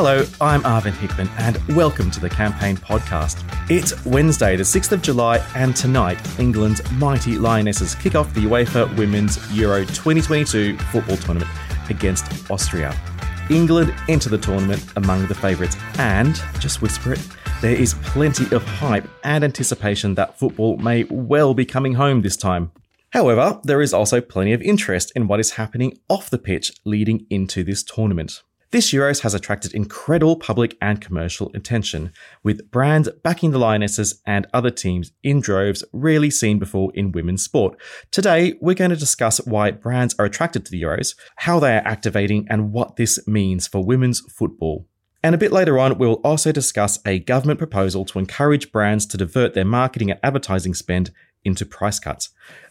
[0.00, 3.42] Hello, I'm Arvind Hickman, and welcome to the Campaign Podcast.
[3.68, 8.96] It's Wednesday, the 6th of July, and tonight, England's mighty Lionesses kick off the UEFA
[8.96, 11.50] Women's Euro 2022 football tournament
[11.90, 12.96] against Austria.
[13.50, 17.28] England enter the tournament among the favourites, and, just whisper it,
[17.60, 22.36] there is plenty of hype and anticipation that football may well be coming home this
[22.36, 22.70] time.
[23.10, 27.26] However, there is also plenty of interest in what is happening off the pitch leading
[27.30, 28.44] into this tournament.
[28.70, 34.46] This Euros has attracted incredible public and commercial attention, with brands backing the Lionesses and
[34.52, 37.80] other teams in droves rarely seen before in women's sport.
[38.10, 41.88] Today, we're going to discuss why brands are attracted to the Euros, how they are
[41.88, 44.86] activating, and what this means for women's football.
[45.22, 49.16] And a bit later on, we'll also discuss a government proposal to encourage brands to
[49.16, 51.10] divert their marketing and advertising spend
[51.42, 52.30] into price cuts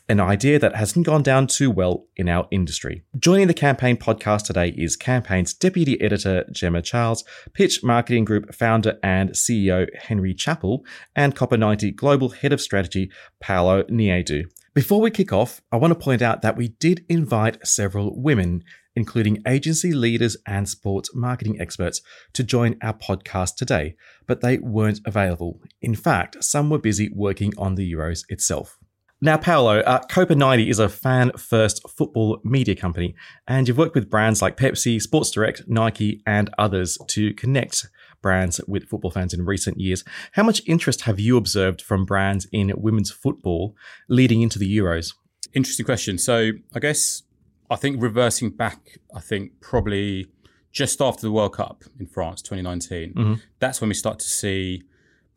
[0.09, 3.03] an idea that hasn't gone down too well in our industry.
[3.19, 8.97] Joining the Campaign podcast today is Campaign's Deputy Editor Gemma Charles, Pitch Marketing Group founder
[9.03, 10.85] and CEO Henry Chappell,
[11.15, 14.45] and Copa90 Global Head of Strategy Paolo Nieddu.
[14.73, 18.63] Before we kick off, I want to point out that we did invite several women,
[18.95, 25.01] including agency leaders and sports marketing experts, to join our podcast today, but they weren't
[25.03, 25.59] available.
[25.81, 28.77] In fact, some were busy working on the Euros itself.
[29.19, 33.15] Now, Paolo, uh, Copa90 is a fan first football media company,
[33.47, 37.87] and you've worked with brands like Pepsi, Sports Direct, Nike, and others to connect
[38.21, 40.03] brands with football fans in recent years.
[40.33, 43.75] How much interest have you observed from brands in women's football
[44.07, 45.13] leading into the Euros?
[45.53, 46.19] Interesting question.
[46.19, 47.23] So, I guess
[47.71, 50.27] I think reversing back, I think probably
[50.71, 53.33] just after the World Cup in France 2019, mm-hmm.
[53.59, 54.83] that's when we start to see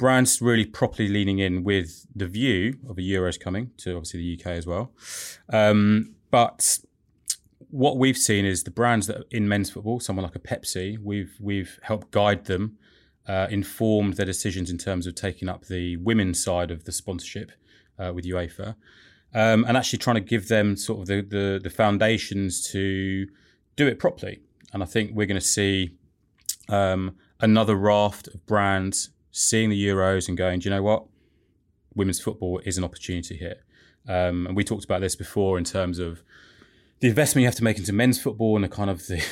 [0.01, 4.41] brands really properly leaning in with the view of a Euros coming to obviously the
[4.41, 4.93] UK as well.
[5.51, 6.79] Um, but
[7.69, 10.97] what we've seen is the brands that are in men's football, someone like a Pepsi,
[10.99, 12.79] we've we've helped guide them,
[13.29, 17.53] uh, informed their decisions in terms of taking up the women's side of the sponsorship
[17.99, 18.77] uh, with UEFA,
[19.35, 23.27] um, and actually trying to give them sort of the, the the foundations to
[23.77, 24.41] do it properly.
[24.73, 25.91] And I think we're going to see
[26.71, 31.07] um, another raft of brands seeing the Euros and going, do you know what?
[31.95, 33.63] Women's football is an opportunity here.
[34.09, 36.23] Um, and we talked about this before in terms of
[37.01, 39.23] the investment you have to make into men's football and the kind of the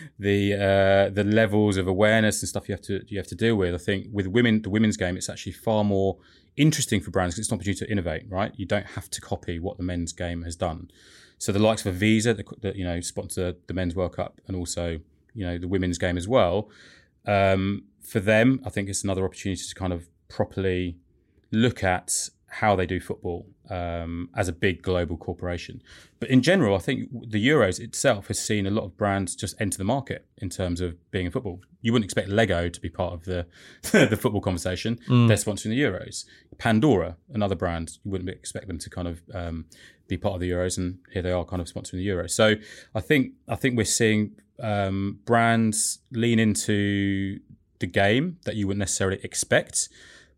[0.18, 3.56] the uh, the levels of awareness and stuff you have to you have to deal
[3.56, 3.74] with.
[3.74, 6.18] I think with women, the women's game, it's actually far more
[6.56, 8.24] interesting for brands because it's an opportunity to innovate.
[8.28, 10.90] Right, you don't have to copy what the men's game has done.
[11.38, 14.98] So the likes of Visa, that you know sponsor the men's World Cup and also
[15.34, 16.68] you know the women's game as well.
[17.26, 20.98] Um, for them, I think it's another opportunity to kind of properly
[21.50, 25.82] look at how they do football um, as a big global corporation.
[26.20, 29.54] But in general, I think the Euros itself has seen a lot of brands just
[29.60, 31.60] enter the market in terms of being in football.
[31.80, 33.46] You wouldn't expect Lego to be part of the
[33.92, 34.98] the football conversation.
[35.08, 35.28] Mm.
[35.28, 36.24] They're sponsoring the Euros.
[36.58, 39.66] Pandora, another brand, you wouldn't expect them to kind of um,
[40.08, 42.30] be part of the Euros, and here they are, kind of sponsoring the Euros.
[42.30, 42.54] So
[42.94, 47.40] I think I think we're seeing um, brands lean into
[47.80, 49.88] the game that you wouldn't necessarily expect,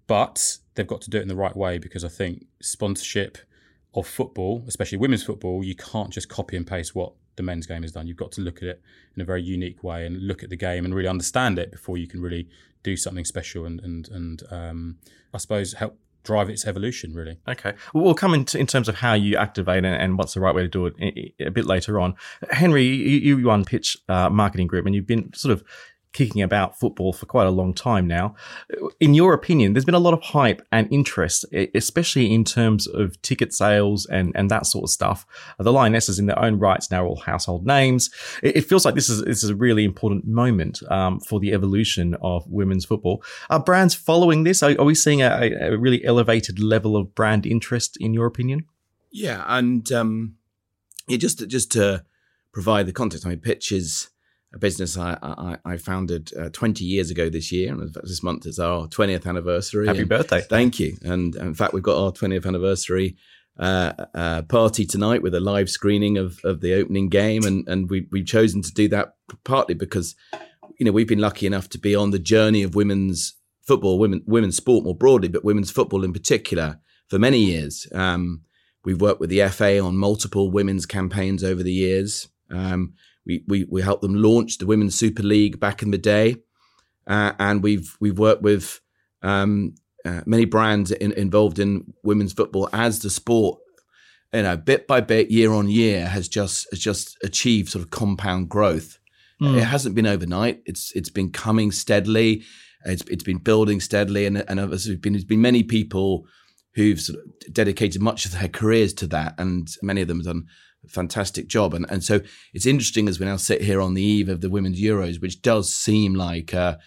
[0.07, 3.39] but they've got to do it in the right way because I think sponsorship
[3.95, 7.83] of football, especially women's football, you can't just copy and paste what the men's game
[7.83, 8.07] has done.
[8.07, 8.83] You've got to look at it
[9.15, 11.97] in a very unique way and look at the game and really understand it before
[11.97, 12.49] you can really
[12.83, 14.99] do something special and and and um,
[15.35, 17.39] I suppose help drive its evolution really.
[17.49, 20.41] Okay, well, we'll come into in terms of how you activate it and what's the
[20.41, 22.15] right way to do it a bit later on.
[22.51, 25.65] Henry, you, you run Pitch uh, Marketing Group and you've been sort of
[26.17, 28.35] kicking about football for quite a long time now.
[29.01, 31.45] In your opinion, there's been a lot of hype and interest,
[31.75, 35.27] especially in terms of ticket sales and, and that sort of stuff.
[35.59, 38.09] The Lionesses, in their own rights, now all household names.
[38.43, 42.17] It, feels like this is, this is a really important moment um, for the evolution
[42.23, 43.23] of women's football.
[43.51, 44.63] Are brands following this?
[44.63, 48.65] Are, are we seeing a, a, really elevated level of brand interest, in your opinion?
[49.11, 50.37] Yeah, and um,
[51.07, 52.05] yeah, just just to
[52.53, 54.09] provide the context, I mean, Pitch is
[54.57, 57.73] a business I, I, I founded uh, 20 years ago this year.
[57.73, 59.87] And this month is our 20th anniversary.
[59.87, 60.41] Happy birthday.
[60.41, 60.97] Thank you.
[61.03, 63.17] And in fact, we've got our 20th anniversary
[63.59, 67.45] uh, uh, party tonight with a live screening of, of the opening game.
[67.45, 70.17] And, and we, we've chosen to do that partly because,
[70.79, 74.23] you know, we've been lucky enough to be on the journey of women's football, women,
[74.27, 76.81] women's sport more broadly, but women's football in particular
[77.11, 77.87] for many years.
[77.93, 78.41] Um,
[78.87, 82.29] we've worked with the FA on multiple women's campaigns over the years.
[82.51, 82.95] Um,
[83.27, 86.37] we, we, we helped them launch the Women's Super League back in the day.
[87.07, 88.81] Uh, and we've, we've worked with
[89.23, 89.75] um,
[90.05, 93.59] uh, many brands in, involved in women's football as the sport,
[94.33, 97.91] you know, bit by bit, year on year, has just has just achieved sort of
[97.91, 98.99] compound growth.
[99.41, 99.57] Mm.
[99.59, 100.63] It hasn't been overnight.
[100.65, 102.45] It's it's been coming steadily.
[102.85, 106.27] It's it's been building steadily, and and there's been there's been many people
[106.75, 110.27] who've sort of dedicated much of their careers to that, and many of them have
[110.27, 110.47] done
[110.89, 111.75] fantastic job.
[111.75, 112.21] And and so
[112.53, 115.43] it's interesting as we now sit here on the eve of the women's Euros, which
[115.43, 116.79] does seem like a,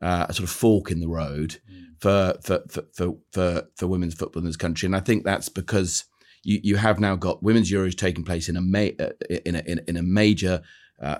[0.00, 1.84] a sort of fork in the road mm.
[2.00, 4.86] for, for, for for for for women's football in this country.
[4.86, 6.04] And I think that's because
[6.42, 9.10] you you have now got women's Euros taking place in a ma- uh,
[9.44, 10.62] in a in, in a major
[11.00, 11.18] uh,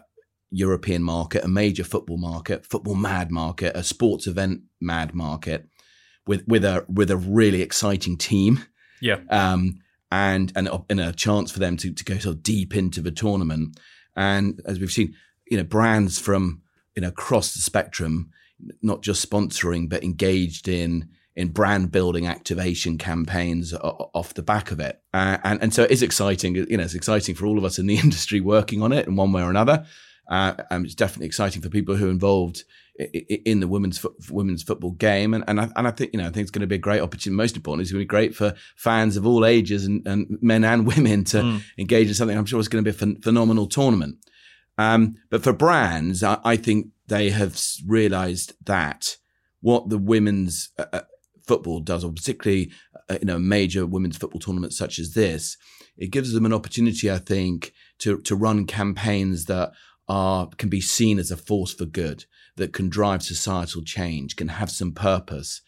[0.51, 5.69] European market, a major football market, football mad market, a sports event mad market,
[6.27, 8.65] with with a with a really exciting team.
[9.01, 9.21] Yeah.
[9.31, 9.81] Um,
[10.11, 13.79] and and and a chance for them to to go so deep into the tournament.
[14.17, 15.15] And as we've seen,
[15.47, 16.63] you know, brands from
[16.95, 18.31] you know across the spectrum,
[18.83, 24.81] not just sponsoring but engaged in in brand building activation campaigns off the back of
[24.81, 25.01] it.
[25.15, 26.55] Uh, and and so it is exciting.
[26.55, 29.17] You know, it's exciting for all of us in the industry working on it in
[29.17, 29.87] one way or another.
[30.29, 32.63] Uh, and it's definitely exciting for people who are involved
[33.01, 36.27] in the women's fo- women's football game, and and I, and I think you know
[36.27, 37.37] I think it's going to be a great opportunity.
[37.37, 40.65] Most importantly, it's going to be great for fans of all ages and, and men
[40.65, 41.63] and women to mm.
[41.79, 42.37] engage in something.
[42.37, 44.17] I'm sure it's going to be a ph- phenomenal tournament.
[44.79, 49.17] Um, but for brands, I, I, think they have realised that
[49.61, 51.01] what the women's uh, uh
[51.47, 52.71] football does, or particularly
[53.09, 55.57] uh, you know major women's football tournaments such as this,
[55.97, 59.73] it gives them an opportunity, I think, to to run campaigns that
[60.09, 62.25] are can be seen as a force for good
[62.61, 65.63] that can drive societal change, can have some purpose,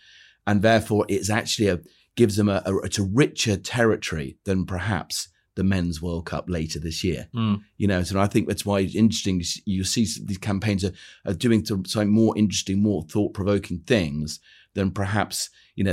[0.46, 1.80] and therefore it's actually a
[2.14, 6.78] gives them a, a it's a richer territory than perhaps the men's World Cup later
[6.78, 7.28] this year.
[7.34, 7.62] Mm.
[7.76, 9.42] You know, so I think that's why it's interesting.
[9.66, 10.92] You see these campaigns are,
[11.26, 14.38] are doing some more interesting, more thought provoking things
[14.74, 15.92] than perhaps you know,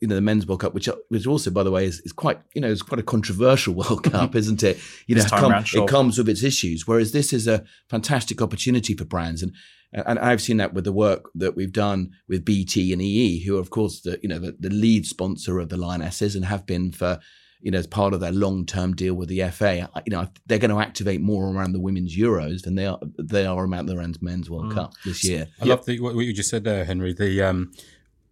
[0.00, 2.40] you know the men's World Cup, which which also, by the way, is, is quite
[2.54, 4.78] you know is quite a controversial World Cup, isn't it?
[5.06, 6.88] You know, come, it comes with its issues.
[6.88, 9.54] Whereas this is a fantastic opportunity for brands, and
[9.92, 13.56] and I've seen that with the work that we've done with BT and EE, who
[13.56, 16.66] are of course the you know the, the lead sponsor of the Lionesses and have
[16.66, 17.20] been for
[17.62, 20.72] you know, as part of their long-term deal with the FA, you know, they're going
[20.72, 24.50] to activate more around the women's Euros than they are they are around the men's
[24.50, 24.74] World mm.
[24.74, 25.46] Cup this year.
[25.60, 25.78] I yep.
[25.78, 27.14] love the, what you just said there, Henry.
[27.14, 27.72] The um,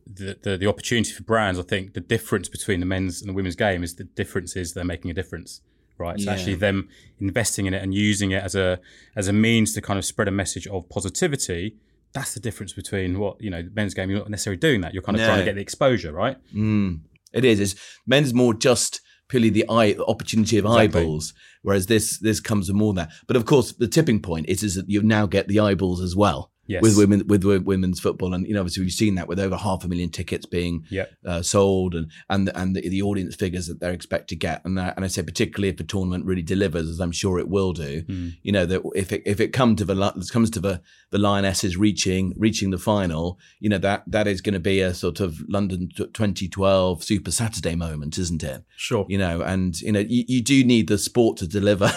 [0.04, 3.32] the, the, the opportunity for brands, I think the difference between the men's and the
[3.32, 5.60] women's game is the difference is they're making a difference,
[6.00, 6.14] right?
[6.14, 6.32] It's yeah.
[6.32, 6.88] actually them
[7.20, 8.80] investing in it and using it as a
[9.14, 11.76] as a means to kind of spread a message of positivity.
[12.12, 14.10] That's the difference between what you know men's game.
[14.10, 14.94] You're not necessarily doing that.
[14.94, 16.36] You're kind of trying to get the exposure, right?
[16.54, 17.00] Mm,
[17.32, 17.60] it is.
[17.60, 17.74] It's
[18.06, 21.02] men's more just purely the eye the opportunity of exactly.
[21.02, 23.12] eyeballs, whereas this this comes with more than that.
[23.28, 26.16] But of course, the tipping point is is that you now get the eyeballs as
[26.16, 26.82] well yes.
[26.82, 29.84] with women with, women's football, and you know obviously we've seen that with over half
[29.84, 31.12] a million tickets being yep.
[31.26, 34.78] uh, sold, and and and the, the, audience figures that they're expect to get, and
[34.78, 38.02] and I say particularly if the tournament really delivers, as I'm sure it will do,
[38.02, 38.32] mm.
[38.42, 39.94] you know that if it if it comes to the
[40.32, 40.80] comes to the
[41.10, 44.94] the Lionesses reaching reaching the final, you know that that is going to be a
[44.94, 48.64] sort of London 2012 Super Saturday moment, isn't it?
[48.76, 49.06] Sure.
[49.08, 51.92] You know, and you know you, you do need the sport to deliver.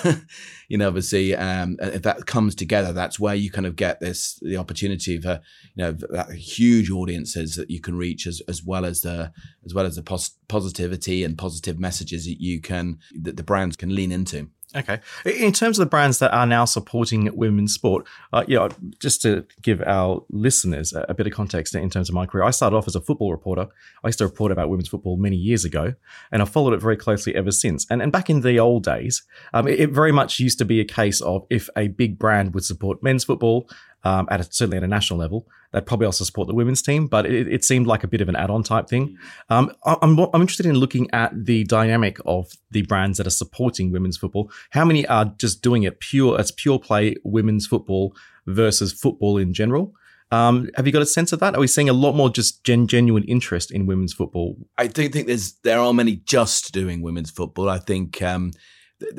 [0.68, 4.39] you know, obviously, um, if that comes together, that's where you kind of get this
[4.42, 5.42] the opportunity for
[5.75, 9.31] you know that huge audiences that you can reach as as well as the
[9.63, 13.75] as well as the pos- positivity and positive messages that you can that the brands
[13.75, 14.50] can lean into.
[14.75, 15.00] Okay.
[15.25, 18.69] In terms of the brands that are now supporting women's sport, uh, you know,
[19.00, 22.44] just to give our listeners a, a, bit of context in terms of my career,
[22.44, 23.68] I started off as a football reporter.
[24.04, 25.94] I used to report about women's football many years ago,
[26.31, 27.86] and I've followed it very closely ever since.
[27.92, 29.21] And, and back in the old days,
[29.54, 32.56] um, it, it very much used to be a case of if a big brand
[32.56, 33.69] would support men's football,
[34.04, 35.48] um, at a, certainly at a national level.
[35.72, 38.30] They'd probably also support the women's team, but it, it seemed like a bit of
[38.30, 39.18] an add-on type thing.
[39.50, 43.92] Um, I'm, I'm interested in looking at the dynamic of the brands that are supporting
[43.92, 44.52] women's football.
[44.72, 49.54] How many are just doing it pure as pure play women's football versus football in
[49.54, 49.94] general?
[50.31, 51.56] Um, have you got a sense of that?
[51.56, 54.57] Are we seeing a lot more just gen- genuine interest in women's football?
[54.80, 57.69] I don't think there's there are many just doing women's football.
[57.69, 58.52] I think um,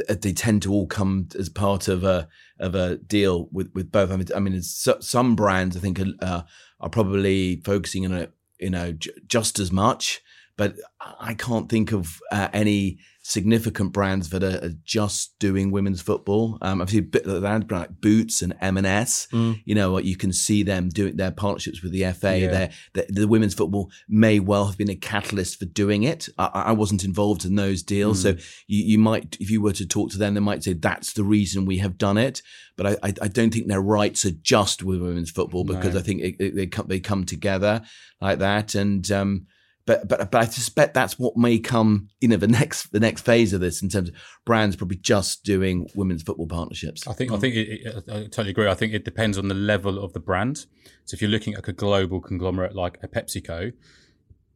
[0.08, 4.10] they tend to all come as part of a of a deal with with both.
[4.10, 6.42] I mean, I mean some brands I think are, uh,
[6.80, 8.92] are probably focusing on it, you know,
[9.26, 10.22] just as much,
[10.56, 16.58] but I can't think of uh, any significant brands that are, just doing women's football.
[16.60, 19.26] Um, I've seen a bit like that, like Boots and M&S.
[19.32, 19.62] Mm.
[19.64, 22.38] You know, you can see them doing their partnerships with the FA.
[22.38, 22.70] Yeah.
[22.92, 26.28] The, the women's football may well have been a catalyst for doing it.
[26.36, 28.22] I, I wasn't involved in those deals, mm.
[28.22, 28.28] so
[28.66, 31.24] you, you, might, if you were to talk to them, they might say that's the
[31.24, 32.42] reason we have done it.
[32.76, 36.00] But I, I, I don't think their rights are just with women's football because no.
[36.00, 37.82] I think it, it, they come, they come together
[38.20, 39.10] like that and.
[39.10, 39.46] Um,
[39.86, 43.22] but but but I suspect that's what may come, you know, the next the next
[43.22, 44.14] phase of this in terms of
[44.44, 47.06] brands probably just doing women's football partnerships.
[47.06, 48.68] I think I think it, it, I totally agree.
[48.68, 50.66] I think it depends on the level of the brand.
[51.04, 53.72] So if you're looking at a global conglomerate like a PepsiCo,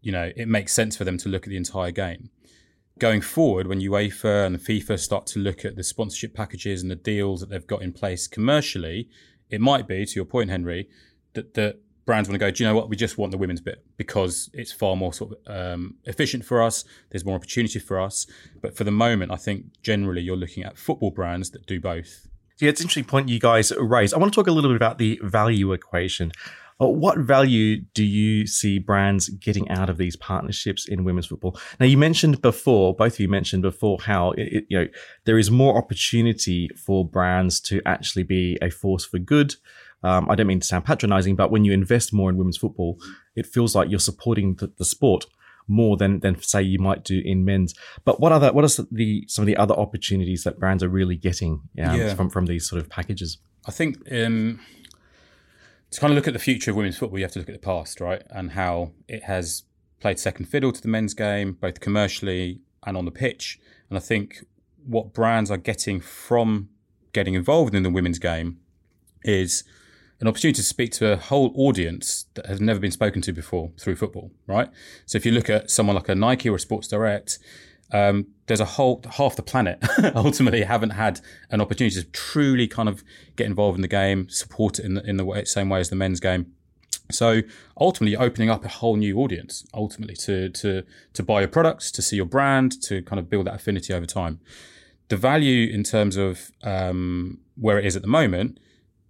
[0.01, 2.31] you know, it makes sense for them to look at the entire game.
[2.99, 6.97] Going forward, when UEFA and FIFA start to look at the sponsorship packages and the
[6.97, 9.09] deals that they've got in place commercially,
[9.51, 10.89] it might be, to your point, Henry,
[11.35, 12.89] that that brands want to go, do you know what?
[12.89, 16.63] We just want the women's bit because it's far more sort of um, efficient for
[16.63, 16.87] us.
[17.11, 18.27] There's more opportunity for us.
[18.63, 22.27] But for the moment, I think generally you're looking at football brands that do both.
[22.61, 24.15] Yeah, it's an interesting point you guys raised.
[24.15, 26.33] I want to talk a little bit about the value equation.
[26.81, 31.61] Uh, what value do you see brands getting out of these partnerships in women's football?
[31.79, 34.89] Now, you mentioned before, both of you mentioned before, how it, you know
[35.27, 39.57] there is more opportunity for brands to actually be a force for good
[40.03, 42.99] um, I don't mean to sound patronizing, but when you invest more in women's football,
[43.35, 45.27] it feels like you're supporting the, the sport
[45.67, 47.75] more than than say you might do in men's.
[48.05, 51.17] But what other what are the some of the other opportunities that brands are really
[51.17, 52.15] getting um, yeah.
[52.15, 53.39] from from these sort of packages?
[53.67, 54.61] I think um,
[55.91, 57.55] to kind of look at the future of women's football, you have to look at
[57.55, 59.65] the past, right, and how it has
[60.01, 63.59] played second fiddle to the men's game, both commercially and on the pitch.
[63.91, 64.45] And I think
[64.87, 66.71] what brands are getting from
[67.13, 68.59] getting involved in the women's game
[69.25, 69.65] is
[70.21, 73.71] an opportunity to speak to a whole audience that has never been spoken to before
[73.79, 74.69] through football, right?
[75.07, 77.39] So if you look at someone like a Nike or a Sports Direct,
[77.93, 79.83] um, there's a whole half the planet
[80.15, 81.21] ultimately haven't had
[81.51, 83.03] an opportunity to truly kind of
[83.37, 85.89] get involved in the game, support it in the, in the way, same way as
[85.89, 86.53] the men's game.
[87.11, 87.41] So
[87.81, 89.67] ultimately, opening up a whole new audience.
[89.73, 90.83] Ultimately, to to
[91.15, 94.05] to buy your products, to see your brand, to kind of build that affinity over
[94.05, 94.41] time.
[95.09, 98.61] The value in terms of um, where it is at the moment,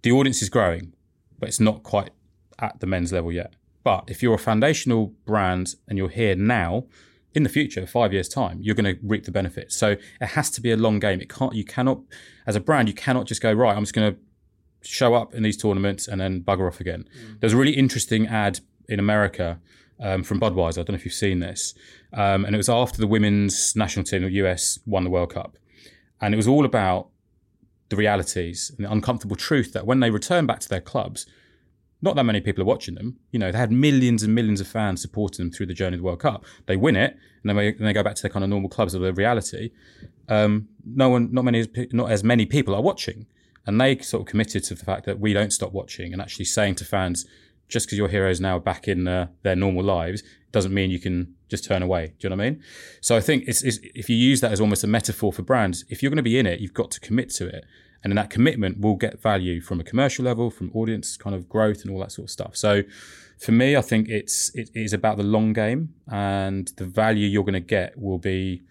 [0.01, 0.93] the audience is growing
[1.39, 2.11] but it's not quite
[2.59, 3.55] at the men's level yet.
[3.83, 6.85] But if you're a foundational brand and you're here now,
[7.33, 9.75] in the future, five years time, you're going to reap the benefits.
[9.75, 11.21] So it has to be a long game.
[11.21, 11.53] It can't.
[11.53, 11.99] You cannot,
[12.47, 13.75] as a brand, you cannot just go right.
[13.75, 14.19] I'm just going to
[14.81, 17.05] show up in these tournaments and then bugger off again.
[17.17, 17.39] Mm.
[17.39, 19.59] There's a really interesting ad in America
[19.99, 20.79] um, from Budweiser.
[20.79, 21.73] I don't know if you've seen this,
[22.13, 25.57] um, and it was after the women's national team, the US, won the World Cup,
[26.21, 27.09] and it was all about
[27.89, 31.25] the realities and the uncomfortable truth that when they return back to their clubs,
[32.01, 33.17] not that many people are watching them.
[33.31, 35.99] You know, they had millions and millions of fans supporting them through the journey of
[35.99, 36.45] the World Cup.
[36.65, 38.69] They win it, and then they, and they go back to their kind of normal
[38.69, 39.71] clubs of their reality.
[40.29, 43.25] Um, no one, not many, not as many people are watching,
[43.65, 46.45] and they sort of committed to the fact that we don't stop watching and actually
[46.45, 47.25] saying to fans,
[47.69, 51.35] just because your heroes now back in uh, their normal lives doesn't mean you can
[51.47, 52.07] just turn away.
[52.19, 52.63] Do you know what I mean?
[53.01, 55.85] So I think it's, it's, if you use that as almost a metaphor for brands,
[55.89, 57.65] if you're going to be in it, you've got to commit to it.
[58.03, 61.49] And in that commitment, will get value from a commercial level, from audience kind of
[61.49, 62.55] growth and all that sort of stuff.
[62.55, 62.83] So
[63.39, 67.43] for me, I think it's it is about the long game and the value you're
[67.43, 68.61] going to get will be,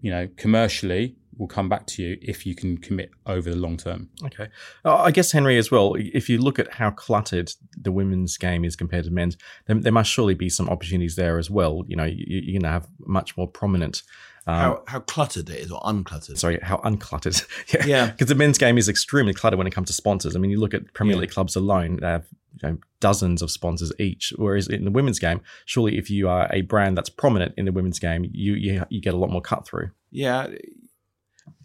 [0.00, 3.76] you know, commercially will come back to you if you can commit over the long
[3.76, 4.08] term.
[4.24, 4.48] Okay.
[4.84, 8.64] Uh, I guess, Henry, as well, if you look at how cluttered the women's game
[8.64, 11.84] is compared to men's, then there must surely be some opportunities there as well.
[11.86, 14.02] You know, you, are going to have much more prominent.
[14.48, 16.38] Um, how, how cluttered it is, or uncluttered?
[16.38, 17.44] Sorry, how uncluttered.
[17.86, 18.06] yeah.
[18.06, 20.36] Because the men's game is extremely cluttered when it comes to sponsors.
[20.36, 21.22] I mean, you look at Premier yeah.
[21.22, 22.26] League clubs alone, they have
[22.62, 24.32] you know, dozens of sponsors each.
[24.36, 27.72] Whereas in the women's game, surely if you are a brand that's prominent in the
[27.72, 29.90] women's game, you you, you get a lot more cut through.
[30.10, 30.48] Yeah,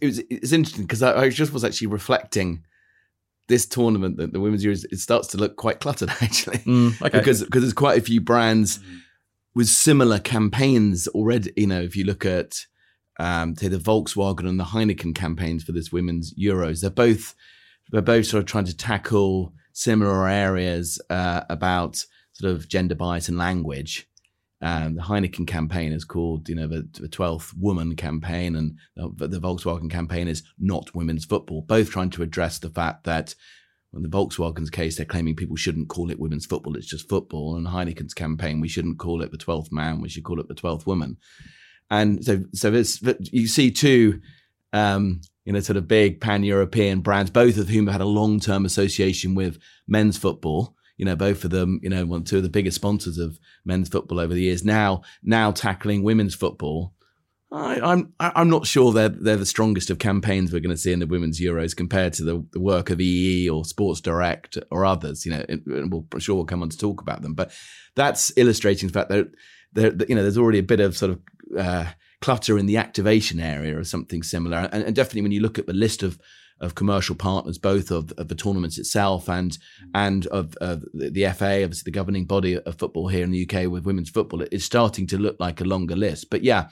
[0.02, 2.64] it was it's interesting because I, I, just was actually reflecting
[3.48, 7.18] this tournament that the women's Euros it starts to look quite cluttered actually mm, okay.
[7.18, 8.80] because because there's quite a few brands
[9.54, 11.52] with similar campaigns already.
[11.56, 12.66] You know, if you look at
[13.20, 17.36] um, say the Volkswagen and the Heineken campaigns for this women's Euros, they're both
[17.92, 23.30] they're both sort of trying to tackle similar areas uh, about sort of gender bias
[23.30, 24.08] and language.
[24.64, 29.28] Um, the Heineken campaign is called, you know, the, the 12th woman campaign, and the,
[29.28, 31.64] the, Volkswagen campaign is not women's football.
[31.64, 33.34] Both trying to address the fact that,
[33.94, 37.56] in the Volkswagen's case, they're claiming people shouldn't call it women's football; it's just football.
[37.56, 40.54] And Heineken's campaign, we shouldn't call it the 12th man; we should call it the
[40.54, 41.18] 12th woman.
[41.90, 42.72] And so, so
[43.32, 44.22] you see two,
[44.74, 48.64] um, you know, sort of big pan-European brands, both of whom have had a long-term
[48.66, 52.50] association with men's football you know, both of them, you know, one two of the
[52.50, 54.64] biggest sponsors of men's football over the years.
[54.64, 56.94] Now, now tackling women's football.
[57.52, 60.94] I, I'm I'm not sure they're they're the strongest of campaigns we're going to see
[60.94, 64.86] in the women's Euros compared to the, the work of EE or Sports Direct or
[64.86, 65.26] others.
[65.26, 67.52] You know, we'll I'm sure we'll come on to talk about them, but
[67.96, 69.32] that's illustrating the fact that
[69.74, 71.20] there, you know there's already a bit of sort of
[71.58, 71.86] uh,
[72.22, 74.70] clutter in the activation area or something similar.
[74.72, 76.20] And, and definitely when you look at the list of
[76.62, 79.58] of commercial partners, both of, of the tournaments itself and mm.
[79.96, 83.50] and of, of the, the, FA, obviously the governing body of football here in the
[83.50, 86.30] UK with women's football, it's starting to look like a longer list.
[86.30, 86.70] But yeah,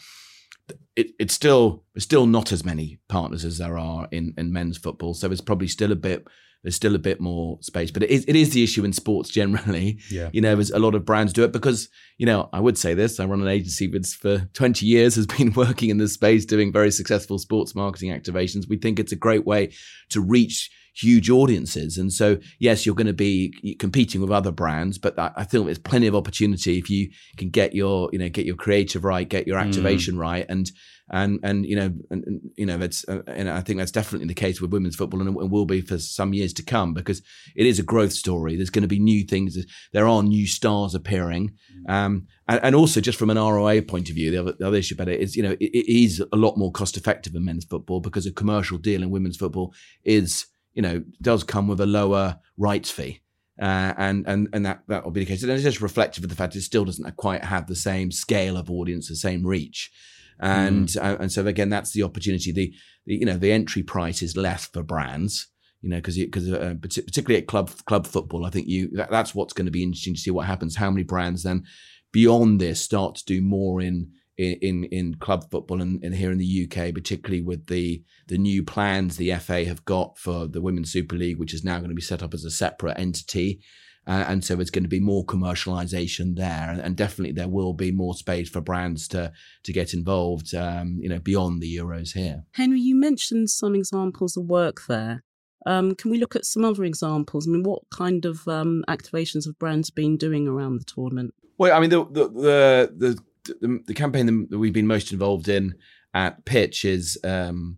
[0.95, 4.77] it, it's still it's still not as many partners as there are in, in men's
[4.77, 5.13] football.
[5.13, 6.25] So it's probably still a bit
[6.63, 7.91] there's still a bit more space.
[7.91, 9.99] But it is, it is the issue in sports generally.
[10.09, 10.29] Yeah.
[10.33, 12.93] You know, there's a lot of brands do it because, you know, I would say
[12.93, 16.45] this, I run an agency that's for 20 years has been working in this space
[16.45, 18.67] doing very successful sports marketing activations.
[18.67, 19.71] We think it's a great way
[20.09, 20.69] to reach
[21.01, 21.97] huge audiences.
[21.97, 25.79] And so, yes, you're going to be competing with other brands, but I, think there's
[25.79, 29.47] plenty of opportunity if you can get your, you know, get your creative right, get
[29.47, 29.65] your mm.
[29.65, 30.19] activation mm.
[30.19, 30.71] right, and
[31.11, 34.27] and and you know, and, and you know, that's uh, and I think that's definitely
[34.27, 37.21] the case with women's football, and, and will be for some years to come because
[37.55, 38.55] it is a growth story.
[38.55, 39.57] There's going to be new things.
[39.91, 41.91] There are new stars appearing, mm.
[41.91, 44.77] um, and, and, also just from an ROA point of view, the other, the other
[44.77, 47.45] issue about it is, you know, it, it is a lot more cost effective in
[47.45, 50.45] men's football because a commercial deal in women's football is
[50.79, 53.19] you know, does come with a lower rights fee.
[53.61, 55.43] Uh, and and and that that will be the case.
[55.43, 58.55] And it's just reflective of the fact it still doesn't quite have the same scale
[58.55, 59.91] of audience, the same reach,
[60.39, 61.03] and mm.
[61.03, 62.53] uh, and so again, that's the opportunity.
[62.53, 62.73] The,
[63.05, 65.49] the, you know the entry price is less for brands,
[65.81, 69.35] you know, because because uh, particularly at club club football, I think you that, that's
[69.35, 70.77] what's going to be interesting to see what happens.
[70.77, 71.65] How many brands then
[72.13, 76.37] beyond this start to do more in in in club football and, and, here in
[76.37, 80.91] the UK, particularly with the the new plans the FA have got for the Women's
[80.91, 83.59] Super League, which is now going to be set up as a separate entity.
[84.07, 87.73] Uh, and so it's going to be more commercialization there, and, and, definitely there will
[87.73, 89.31] be more space for brands to
[89.63, 92.43] to get involved, um, you know, beyond the Euros here.
[92.53, 95.23] Henry, you mentioned some examples of work there.
[95.65, 97.45] Um, can we look at some other examples?
[97.45, 101.33] I mean, what kind of um, activations have brands been doing around the tournament?
[101.57, 103.23] Well, I mean, the the the, the
[103.61, 105.75] the, the campaign that we've been most involved in
[106.13, 107.77] at Pitch is um,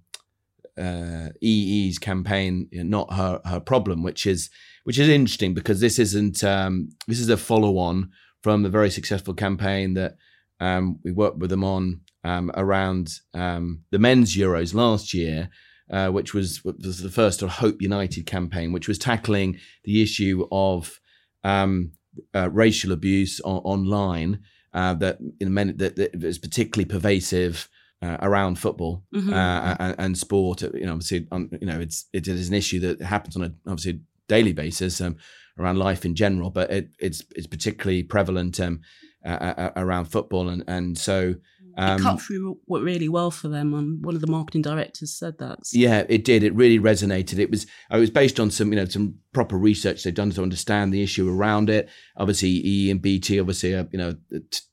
[0.78, 4.50] uh, EE's campaign, not her her problem, which is
[4.84, 8.12] which is interesting because this isn't um, this is a follow on
[8.42, 10.16] from the very successful campaign that
[10.60, 15.50] um, we worked with them on um, around um, the men's Euros last year.
[15.90, 20.48] Uh, which was was the first of Hope United campaign, which was tackling the issue
[20.50, 21.02] of
[21.44, 21.92] um,
[22.34, 24.40] uh, racial abuse on, online
[24.74, 27.70] uh, that in many that, that is particularly pervasive
[28.02, 29.32] uh, around football mm-hmm.
[29.34, 30.62] uh, and, and, sport.
[30.62, 33.54] You know, obviously, um, you know, it's it is an issue that happens on a
[33.68, 35.18] obviously daily basis um,
[35.60, 38.82] around life in general, but it, it's it's particularly prevalent um,
[39.26, 41.36] around football, and and so
[41.78, 45.38] um, it cut through really well for them, and one of the marketing directors said
[45.40, 45.66] that.
[45.66, 45.78] So.
[45.78, 46.44] Yeah, it did.
[46.44, 47.40] It really resonated.
[47.40, 50.44] It was it was based on some you know some proper research they've done to
[50.44, 51.90] understand the issue around it.
[52.18, 54.16] Obviously, E and BT obviously are you know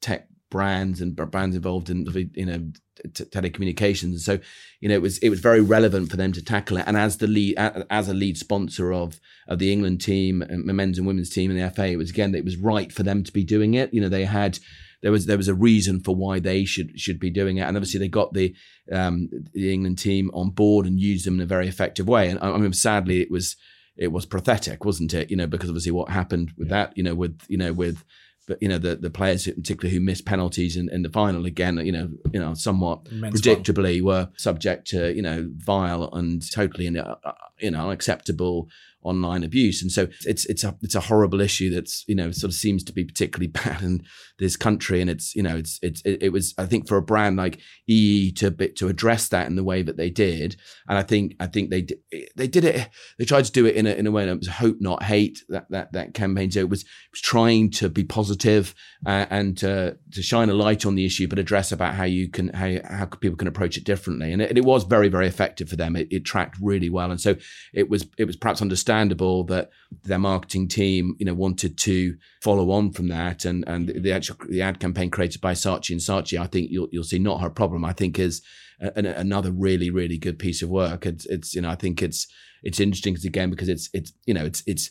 [0.00, 2.70] tech brands and brands involved in you know
[3.14, 4.20] t- telecommunications.
[4.20, 4.38] So
[4.80, 6.84] you know it was it was very relevant for them to tackle it.
[6.86, 7.56] And as the lead
[7.90, 11.70] as a lead sponsor of of the England team, men's and women's team in the
[11.70, 13.92] FA, it was again it was right for them to be doing it.
[13.92, 14.58] You know they had
[15.02, 17.76] there was there was a reason for why they should should be doing it, and
[17.76, 18.54] obviously they got the
[18.90, 22.28] um, the England team on board and used them in a very effective way.
[22.28, 23.56] And I mean, sadly, it was
[23.96, 25.30] it was pathetic, wasn't it?
[25.30, 26.84] You know, because obviously what happened with yeah.
[26.84, 28.04] that, you know, with you know with
[28.48, 31.44] but you know the the players in particular who missed penalties in, in the final
[31.44, 36.50] again you know you know somewhat Men's predictably were subject to you know vile and
[36.50, 37.14] totally uh,
[37.60, 38.68] you know unacceptable
[39.02, 39.82] online abuse.
[39.82, 42.82] And so it's it's a it's a horrible issue that's you know sort of seems
[42.84, 44.02] to be particularly bad in
[44.38, 45.00] this country.
[45.00, 48.32] And it's you know it's it's it, was I think for a brand like EE
[48.32, 50.56] to to address that in the way that they did,
[50.88, 51.98] and I think I think they did,
[52.36, 52.88] they did it.
[53.18, 55.42] They tried to do it in a in a way that was hope not hate
[55.48, 56.50] that that that campaign.
[56.50, 58.74] So it was was trying to be positive,
[59.06, 62.28] uh, and to to shine a light on the issue, but address about how you
[62.28, 64.32] can how how people can approach it differently.
[64.32, 65.96] And it, it was very very effective for them.
[65.96, 67.36] It, it tracked really well, and so
[67.72, 69.70] it was it was perhaps understandable understandable that
[70.04, 74.36] their marketing team, you know, wanted to follow on from that, and and the actual
[74.48, 77.50] the ad campaign created by Saatchi and Saatchi, I think you'll you'll see not her
[77.50, 77.84] problem.
[77.84, 78.42] I think is
[78.80, 81.06] another really really good piece of work.
[81.06, 82.26] It's it's you know I think it's
[82.62, 84.90] it's interesting again because it's it's you know it's it's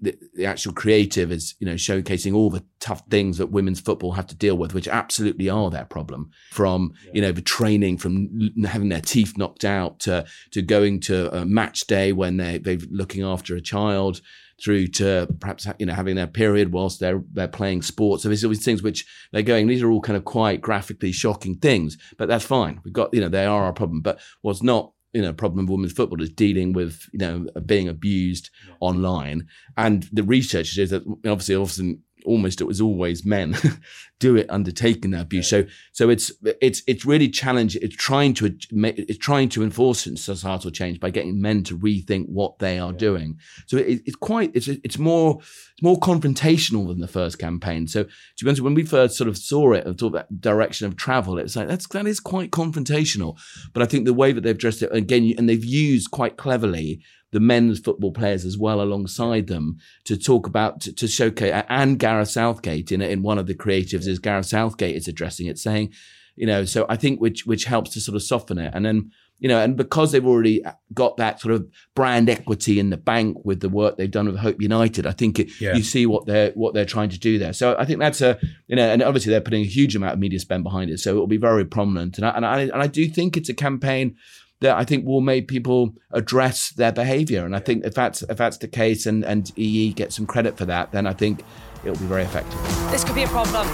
[0.00, 4.12] the, the, actual creative is you know showcasing all the tough things that women's football
[4.12, 7.10] have to deal with which absolutely are their problem from yeah.
[7.14, 11.46] you know the training from having their teeth knocked out to to going to a
[11.46, 14.20] match day when they they're looking after a child
[14.62, 18.22] through to perhaps you know having their period whilst they're they're playing sports.
[18.22, 21.12] So there's all these things which they're going these are all kind of quite graphically
[21.12, 22.80] shocking things but that's fine.
[22.84, 24.02] We've got you know they are our problem.
[24.02, 27.88] But what's not you know problem of women's football is dealing with you know being
[27.88, 29.48] abused online.
[29.76, 33.56] And the research is that obviously often almost it was always men
[34.18, 35.48] do it undertaking that abuse.
[35.48, 37.82] So so it's it's it's really challenging.
[37.82, 42.58] It's trying to it's trying to enforce societal change by getting men to rethink what
[42.58, 42.98] they are yeah.
[42.98, 43.38] doing.
[43.66, 47.88] So it, it's quite it's it's more it's more confrontational than the first campaign.
[47.88, 50.86] So to be honest, when we first sort of saw it and thought that direction
[50.86, 53.38] of travel, it's like that's that is quite confrontational.
[53.72, 57.02] But I think the way that they've addressed it again, and they've used quite cleverly
[57.32, 61.98] the men's football players as well alongside them to talk about to, to showcase and
[61.98, 65.92] Gareth Southgate in in one of the creatives is Gareth Southgate is addressing it saying
[66.36, 68.72] you know so I think which which helps to sort of soften it.
[68.74, 70.62] And then you know and because they've already
[70.92, 74.38] got that sort of brand equity in the bank with the work they've done with
[74.38, 75.74] Hope United I think it, yeah.
[75.74, 77.52] you see what they're what they're trying to do there.
[77.52, 80.18] So I think that's a you know and obviously they're putting a huge amount of
[80.18, 82.18] media spend behind it so it will be very prominent.
[82.18, 84.16] And I, and I, and I do think it's a campaign
[84.60, 87.44] that I think will make people address their behaviour.
[87.44, 90.56] And I think if that's if that's the case, and and EE gets some credit
[90.56, 91.42] for that, then I think
[91.84, 92.60] it'll be very effective.
[92.90, 93.66] This could be a problem.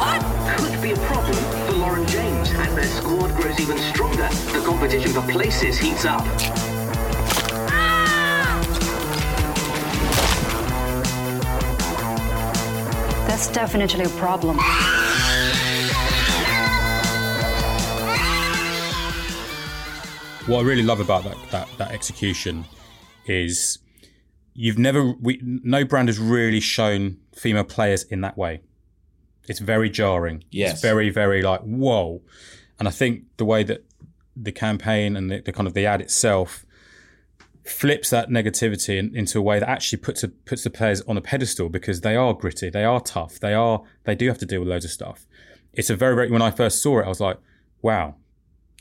[0.00, 0.22] What
[0.58, 1.36] could be a problem
[1.66, 4.28] for Lauren James as their squad grows even stronger?
[4.52, 6.22] The competition for places heats up.
[7.72, 8.10] Ah!
[13.28, 14.58] That's definitely a problem.
[20.50, 22.64] What I really love about that that, that execution
[23.24, 23.78] is
[24.52, 28.60] you've never we, no brand has really shown female players in that way.
[29.46, 30.42] It's very jarring.
[30.50, 30.72] Yes.
[30.72, 32.22] It's very very like whoa,
[32.80, 33.84] and I think the way that
[34.36, 36.66] the campaign and the, the kind of the ad itself
[37.64, 41.16] flips that negativity in, into a way that actually puts a, puts the players on
[41.16, 44.46] a pedestal because they are gritty, they are tough, they are they do have to
[44.46, 45.26] deal with loads of stuff.
[45.72, 47.38] It's a very very when I first saw it, I was like,
[47.82, 48.16] wow,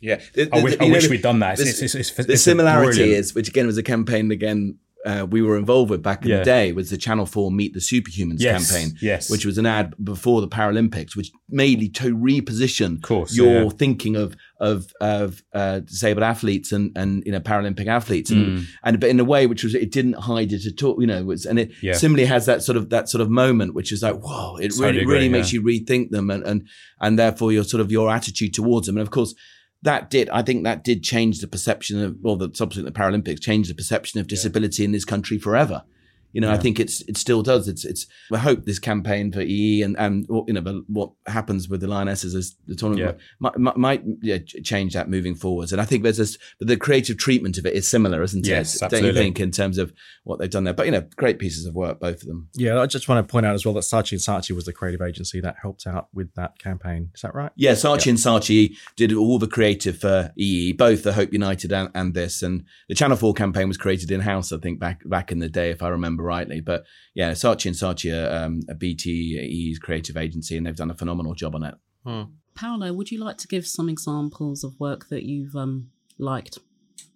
[0.01, 1.59] yeah, the, the, I wish, I wish we'd done that.
[1.59, 5.57] It's, it's, it's, the similarity is, which again was a campaign again uh, we were
[5.57, 6.39] involved with back in yeah.
[6.39, 9.65] the day, was the Channel Four Meet the Superhumans yes, campaign, yes, which was an
[9.65, 13.69] ad before the Paralympics, which mainly to reposition course, your yeah.
[13.69, 18.65] thinking of of of uh, disabled athletes and and you know Paralympic athletes, and mm.
[18.83, 21.23] and but in a way which was it didn't hide it at all, you know,
[21.23, 21.93] was, and it yeah.
[21.93, 24.87] similarly has that sort of that sort of moment which is like, whoa, it totally
[24.87, 26.67] really agree, really makes you rethink them, and and
[26.99, 29.33] and therefore your sort of your attitude towards them, and of course
[29.81, 33.41] that did, I think that did change the perception of, well, the subsequent the Paralympics
[33.41, 34.87] changed the perception of disability yeah.
[34.87, 35.83] in this country forever.
[36.31, 36.55] You know, yeah.
[36.55, 37.67] I think it's it still does.
[37.67, 38.05] It's it's.
[38.31, 42.35] I hope this campaign for EE and and you know what happens with the Lionesses
[42.35, 43.25] as the tournament yeah.
[43.39, 45.71] might, might, might yeah, change that moving forwards.
[45.71, 48.83] And I think there's this, the creative treatment of it is similar, isn't yes, it?
[48.83, 49.09] Absolutely.
[49.09, 50.73] Don't you think in terms of what they've done there?
[50.73, 52.49] But you know, great pieces of work, both of them.
[52.55, 54.73] Yeah, I just want to point out as well that Saatchi and Saatchi was the
[54.73, 57.09] creative agency that helped out with that campaign.
[57.13, 57.51] Is that right?
[57.55, 61.89] Yeah, Saatchi and Saatchi did all the creative for EE, both the Hope United and,
[61.95, 64.51] and this, and the Channel Four campaign was created in house.
[64.51, 67.75] I think back back in the day, if I remember rightly, but yeah, Saatchi and
[67.75, 71.75] Saatchi are um, a BTE's creative agency, and they've done a phenomenal job on it.
[72.05, 72.23] Hmm.
[72.55, 76.59] Paolo, would you like to give some examples of work that you've um, liked?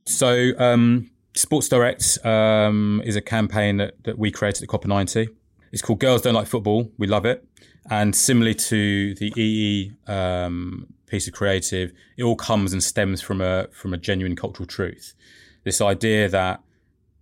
[0.06, 5.28] So, um, Sports Direct um, is a campaign that, that we created at COPA90.
[5.72, 6.92] It's called Girls Don't Like Football.
[6.98, 7.46] We love it.
[7.90, 13.42] And similarly to the EE um, piece of creative, it all comes and stems from
[13.42, 15.14] a from a genuine cultural truth.
[15.64, 16.62] This idea that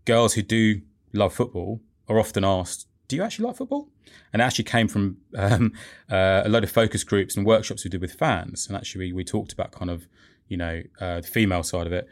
[0.05, 0.81] girls who do
[1.13, 3.89] love football are often asked, "Do you actually like football?"
[4.33, 5.73] And it actually came from um,
[6.09, 8.67] uh, a lot of focus groups and workshops we did with fans.
[8.67, 10.07] And actually, we, we talked about kind of
[10.47, 12.07] you know uh, the female side of it.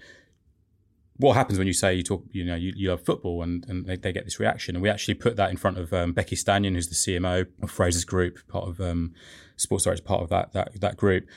[1.17, 3.85] What happens when you say you talk, you know, you, you love football, and, and
[3.85, 4.77] they, they, get this reaction?
[4.77, 7.69] And we actually put that in front of um, Becky Stanion, who's the CMO of
[7.69, 9.13] Frasers Group, part of um,
[9.57, 11.27] Sports Direct, part of that that that group.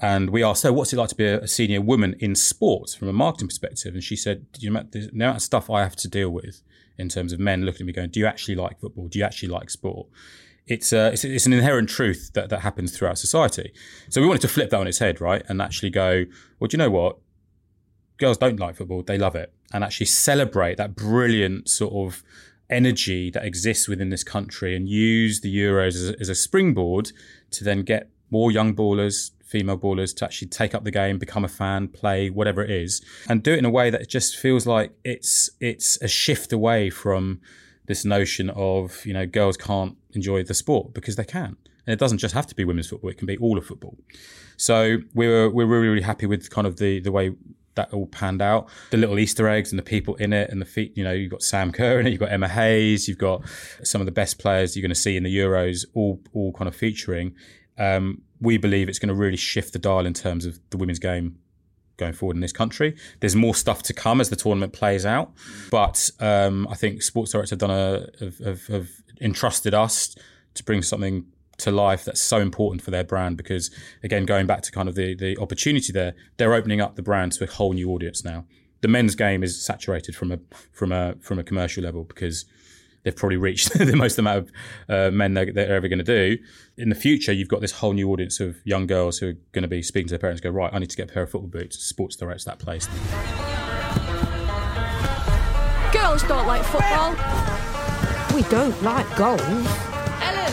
[0.00, 3.08] And we asked her, what's it like to be a, senior woman in sports from
[3.08, 3.94] a marketing perspective?
[3.94, 6.62] And she said, you know, the amount of stuff I have to deal with
[6.98, 9.08] in terms of men looking at me going, do you actually like football?
[9.08, 10.08] Do you actually like sport?
[10.66, 13.72] It's, uh, it's, it's an inherent truth that, that happens throughout society.
[14.08, 15.42] So we wanted to flip that on its head, right?
[15.48, 16.24] And actually go,
[16.58, 17.18] well, do you know what?
[18.18, 19.02] Girls don't like football.
[19.02, 19.52] They love it.
[19.72, 22.22] And actually celebrate that brilliant sort of
[22.70, 27.12] energy that exists within this country and use the Euros as as a springboard
[27.50, 31.44] to then get more young ballers, female ballers to actually take up the game, become
[31.44, 34.66] a fan, play, whatever it is, and do it in a way that just feels
[34.66, 37.40] like it's it's a shift away from
[37.86, 41.98] this notion of you know girls can't enjoy the sport because they can, and it
[41.98, 43.96] doesn't just have to be women's football; it can be all of football.
[44.56, 47.34] So we were we're really really happy with kind of the the way
[47.74, 48.68] that all panned out.
[48.90, 51.30] The little Easter eggs and the people in it and the feet, you know, you've
[51.30, 53.42] got Sam Kerr in it, you've got Emma Hayes, you've got
[53.82, 56.68] some of the best players you're going to see in the Euros, all all kind
[56.68, 57.34] of featuring.
[57.78, 60.98] Um, we believe it's going to really shift the dial in terms of the women's
[60.98, 61.38] game
[61.96, 62.96] going forward in this country.
[63.20, 65.32] There's more stuff to come as the tournament plays out,
[65.70, 68.88] but um, I think Sports Direct have done a have, have, have
[69.20, 70.16] entrusted us
[70.54, 71.24] to bring something
[71.58, 73.70] to life that's so important for their brand because
[74.02, 77.30] again going back to kind of the the opportunity there they're opening up the brand
[77.30, 78.44] to a whole new audience now
[78.80, 80.38] the men's game is saturated from a
[80.72, 82.46] from a from a commercial level because
[83.02, 84.50] they've probably reached the most amount of
[84.88, 86.38] uh, men they're, they're ever going to do.
[86.76, 89.62] In the future, you've got this whole new audience of young girls who are going
[89.62, 91.30] to be speaking to their parents, go right, I need to get a pair of
[91.30, 91.78] football boots.
[91.78, 92.86] Sports Direct's that place.
[95.92, 97.12] Girls don't like football.
[98.34, 99.40] We don't like goals.
[99.42, 100.52] Ellen.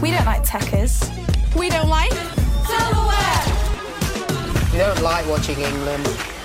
[0.00, 1.08] We don't like tekkers.
[1.56, 2.12] We don't like
[2.66, 3.40] silverware.
[4.72, 6.39] We don't like watching England.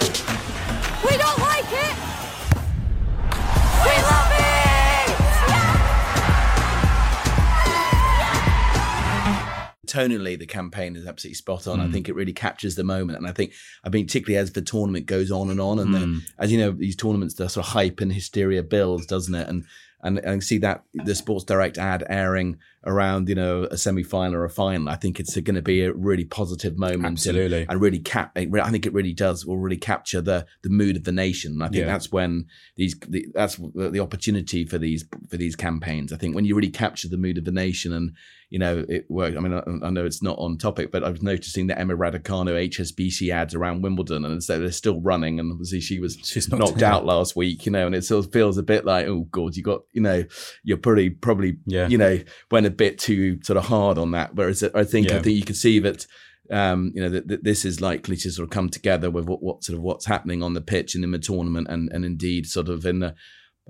[9.96, 11.80] Tonally the campaign is absolutely spot on.
[11.80, 11.92] I hmm.
[11.92, 13.54] think it really captures the moment, and I think
[13.84, 16.18] I mean particularly as the tournament goes on and on, and then hmm.
[16.40, 19.48] as you know these tournaments, the sort of hype and hysteria builds, doesn't it?
[19.48, 19.66] And
[20.04, 24.36] and and see that the Sports Direct ad airing around you know a semi final
[24.36, 24.90] or a final.
[24.90, 27.66] I think it's going to be a really positive moment, Absolutely.
[27.70, 28.32] and, really cap.
[28.36, 31.54] I think it really does will really capture the the mood of the nation.
[31.54, 31.86] And I think Yeah.
[31.88, 32.46] that's when
[32.76, 36.12] these the, that's the opportunity for these for these campaigns.
[36.14, 38.12] I think when you really capture the mood of the nation and
[38.52, 39.36] you know it worked.
[39.36, 41.96] I mean, I, I know it's not on topic, but I was noticing the Emma
[41.98, 45.40] Raducanu HSBC ads around Wimbledon, and so they're still running.
[45.40, 48.58] And obviously, she was She's knocked out last week, you know, and it still feels
[48.60, 50.24] a bit like, oh god, you got, you know,
[50.64, 51.88] you're pretty probably, Yeah.
[51.88, 52.20] you know,
[52.50, 54.36] when a bit too sort of hard on that.
[54.36, 56.06] Whereas I think I think you can see that.
[56.52, 59.42] Um, you know that, that this is likely to sort of come together with what,
[59.42, 62.46] what sort of what's happening on the pitch and in the tournament, and and indeed
[62.46, 63.16] sort of in the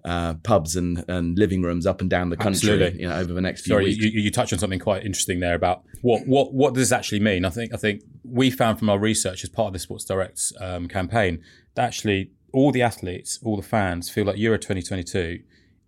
[0.04, 3.02] uh, pubs and, and living rooms up and down the country, Absolutely.
[3.02, 4.04] you know, over the next few Sorry, weeks.
[4.04, 7.22] you, you touched on something quite interesting there about what what what does this actually
[7.22, 7.46] mean?
[7.46, 10.41] I think I think we found from our research as part of the Sports Direct
[10.60, 11.41] um, campaign
[11.76, 15.39] that actually all the athletes, all the fans feel like Euro 2022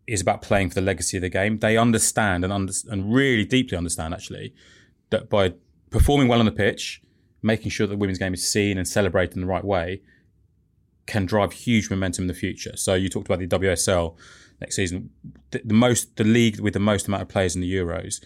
[0.07, 1.59] is about playing for the legacy of the game.
[1.59, 4.53] They understand and under, and really deeply understand actually
[5.09, 5.53] that by
[5.89, 7.01] performing well on the pitch,
[7.41, 10.01] making sure that women's game is seen and celebrated in the right way,
[11.05, 12.75] can drive huge momentum in the future.
[12.75, 14.15] So you talked about the WSL
[14.59, 15.09] next season,
[15.51, 18.23] the, the most the league with the most amount of players in the Euros.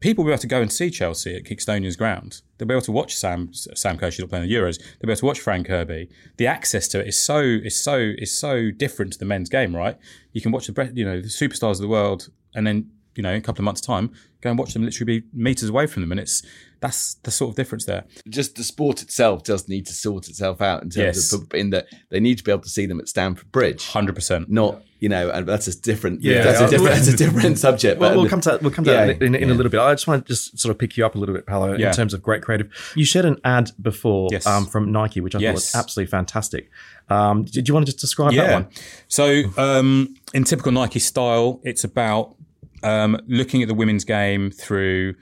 [0.00, 2.42] People will be able to go and see Chelsea at Kingstonian's ground.
[2.58, 4.78] They'll be able to watch Sam Sam Kerr not playing the Euros.
[4.78, 6.08] They'll be able to watch Fran Kirby.
[6.36, 9.74] The access to it is so is so is so different to the men's game,
[9.74, 9.96] right?
[10.32, 13.30] You can watch the you know the superstars of the world, and then you know
[13.32, 16.02] in a couple of months' time, go and watch them literally be meters away from
[16.02, 16.42] them, and it's
[16.80, 18.04] that's the sort of difference there.
[18.28, 21.32] just the sport itself does need to sort itself out in terms Yes.
[21.32, 24.14] of in that they need to be able to see them at Stamford Bridge, Hundred
[24.14, 24.50] percent.
[24.50, 26.42] not you know, and that's a different, Yeah.
[26.42, 26.66] that's Yeah.
[26.66, 28.00] a different, that's a different subject.
[28.00, 28.62] Well, but- we'll come to that.
[28.62, 29.78] We'll come to Yeah, that in, in, in a little bit.
[29.78, 31.88] I just want to just sort of pick you up a little bit, Paolo, Yeah.
[31.88, 32.68] in terms of great creative.
[32.94, 34.46] You shared an ad before Yes.
[34.46, 36.70] um, from Nike, which I thought was absolutely fantastic.
[37.10, 38.68] Um, did you want to just describe that one?
[39.08, 42.34] So, um, in typical Nike style, it's about
[42.82, 45.14] um, looking at the women's game through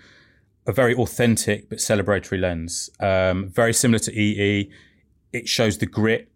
[0.66, 2.90] a very authentic but celebratory lens.
[3.00, 4.70] Um, very similar to EE.
[5.32, 6.30] It shows the grit,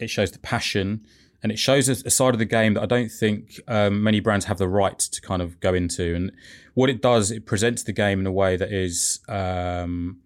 [0.00, 1.04] it shows the passion,
[1.42, 4.46] and it shows a, side of the game that I don't think um, many brands
[4.46, 6.14] have the right to kind of go into.
[6.14, 6.32] And
[6.74, 10.18] what it does, it presents the game in a way that is um,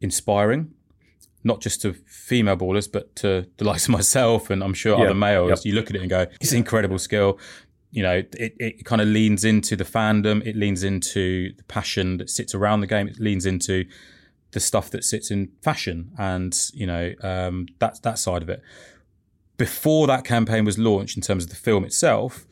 [0.00, 0.72] inspiring
[1.46, 5.04] not just to female ballers, but to the likes of myself and I'm sure Yeah.
[5.04, 5.50] other males.
[5.50, 5.58] Yep.
[5.64, 7.38] You look at it and go, it's incredible skill.
[7.94, 12.16] You know, it, it kind of leans into the fandom, it leans into the passion
[12.18, 13.84] that sits around the game, it leans into
[14.50, 18.62] the stuff that sits in fashion and, you know, um, that's that side of it.
[19.56, 22.44] Before that campaign was launched in terms of the film itself,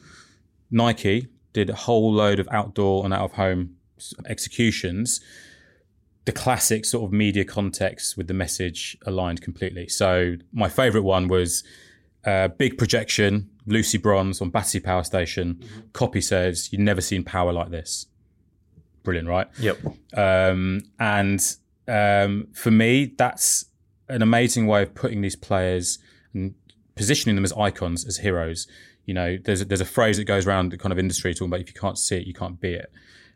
[0.70, 3.76] Nike did a whole load of outdoor and out of home
[4.26, 5.20] executions
[6.24, 9.88] the classic sort of media context with the message aligned completely.
[9.88, 11.64] So my favourite one was
[12.24, 15.62] uh, big projection, Lucy Bronze on Battersea Power Station.
[15.92, 18.06] Copy says, "You've never seen power like this."
[19.02, 19.48] Brilliant, right?
[19.58, 19.78] Yep.
[20.16, 21.56] Um, and
[21.88, 23.66] um, for me, that's
[24.08, 25.98] an amazing way of putting these players
[26.34, 26.54] and
[26.94, 28.68] positioning them as icons, as heroes.
[29.06, 31.48] You know, there's a, there's a phrase that goes around the kind of industry talking
[31.48, 32.92] about if you can't see it, you can't be it.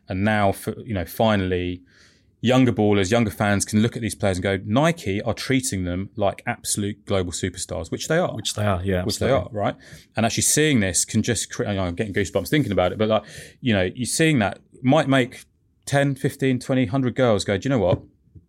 [0.07, 1.81] And now, for, you know, finally,
[2.39, 6.09] younger ballers, younger fans can look at these players and go, Nike are treating them
[6.15, 9.03] like absolute global superstars, which they are Which they are, yeah.
[9.03, 9.75] which they are, right?
[10.15, 13.23] And actually seeing this can just create, I'm getting goosebumps thinking about it, but like,
[13.61, 15.45] you know, you seeing that might make
[15.85, 18.01] 10, 15, 20, 100 girls go, do you know what?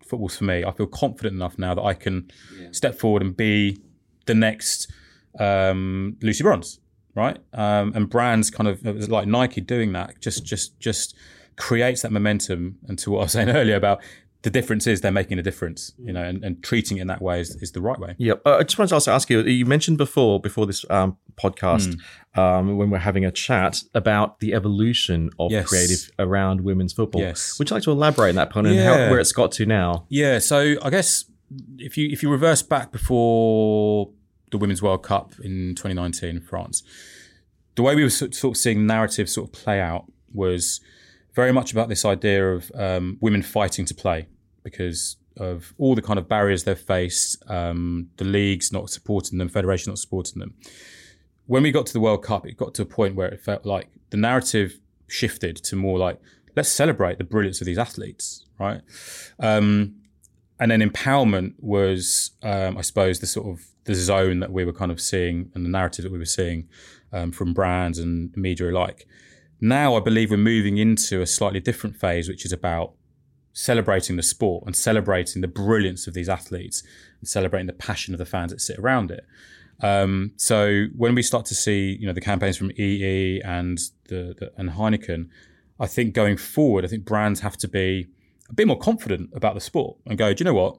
[0.05, 0.65] Football's for me.
[0.65, 2.31] I feel confident enough now that I can
[2.73, 3.79] step forward and be
[4.27, 4.91] the next
[5.39, 6.81] um, Lucy Bronze,
[7.15, 7.39] right?
[7.55, 11.17] Um, and brands kind of like Nike doing that just, just, just
[11.59, 12.79] creates that momentum.
[12.89, 14.01] And to what I was saying earlier about
[14.43, 17.21] the difference is they're making a difference, you know, and, and treating it in that
[17.21, 18.15] way is, is the right way.
[18.19, 18.43] Yep.
[18.47, 19.41] Uh, I just wanted to also ask you.
[19.43, 21.99] You mentioned before, before this um, podcast,
[22.35, 22.41] Hmm.
[22.41, 25.69] um, when we're having a chat about the evolution of Yes.
[25.69, 27.21] creative around women's football.
[27.21, 27.59] Yes.
[27.59, 28.85] Would you like to elaborate on that point and Yeah.
[28.85, 30.07] how, where it's got to now?
[30.09, 31.25] Yeah, so I guess
[31.79, 34.11] if you if you reverse back before
[34.53, 36.83] the Women's World Cup in 2019 in France,
[37.75, 40.81] the way we were sort sort of seeing narrative sort of play out was
[41.39, 44.27] very much about this idea of um, women fighting to play
[44.65, 49.49] because of all the kind of barriers they've faced, um, the leagues not supporting them,
[49.49, 50.53] federation not supporting them.
[51.47, 53.65] When we got to the World Cup, it got to a point where it felt
[53.65, 56.19] like the narrative shifted to more like
[56.57, 58.81] let's celebrate the brilliance of these athletes, right?
[59.39, 59.95] Um,
[60.59, 64.73] and then empowerment was, um, I suppose, the sort of the zone that we were
[64.73, 66.69] kind of seeing and the narrative that we were seeing
[67.13, 69.07] um, from brands and media alike.
[69.61, 72.93] Now, I believe we're moving into a slightly different phase, which is about
[73.53, 76.85] celebrating the sport and celebrating the brilliance of these athletes
[77.19, 79.25] and celebrating the passion of the fans that sit around it.
[79.81, 84.35] Um, so when we start to see, you know, the campaigns from EE and the,
[84.39, 85.29] the and Heineken,
[85.81, 88.09] I think going forward, I think brands have to be
[88.49, 90.79] a bit more confident about the sport and go, do you know what?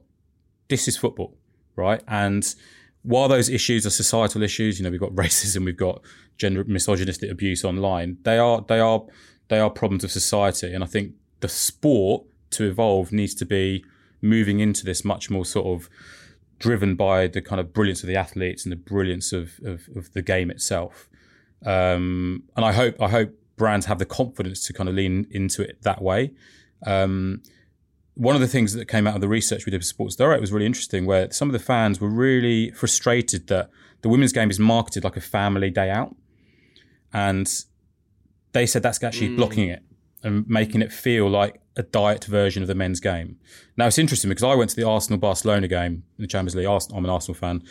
[0.68, 1.36] This is football,
[1.76, 2.02] right?
[2.08, 2.54] And
[3.02, 6.02] while those issues are societal issues, you know, we've got racism, we've got
[6.36, 8.18] gender misogynistic abuse online.
[8.22, 9.04] They are they are
[9.48, 13.84] they are problems of society, and I think the sport to evolve needs to be
[14.22, 15.88] moving into this much more sort of
[16.58, 20.12] driven by the kind of brilliance of the athletes and the brilliance of of, of
[20.12, 21.08] the game itself.
[21.64, 25.62] Um, and I hope I hope brands have the confidence to kind of lean into
[25.62, 26.32] it that way.
[26.86, 27.42] Um,
[28.14, 30.40] one of the things that came out of the research we did with Sports Direct
[30.40, 33.70] was really interesting, where some of the fans were really frustrated that
[34.02, 36.14] the women's game is marketed like a family day out,
[37.12, 37.64] and
[38.52, 39.82] they said that's actually blocking it
[40.22, 43.38] and making it feel like a diet version of the men's game.
[43.76, 46.66] Now it's interesting because I went to the Arsenal Barcelona game in the Champions League.
[46.66, 47.62] I'm an Arsenal fan.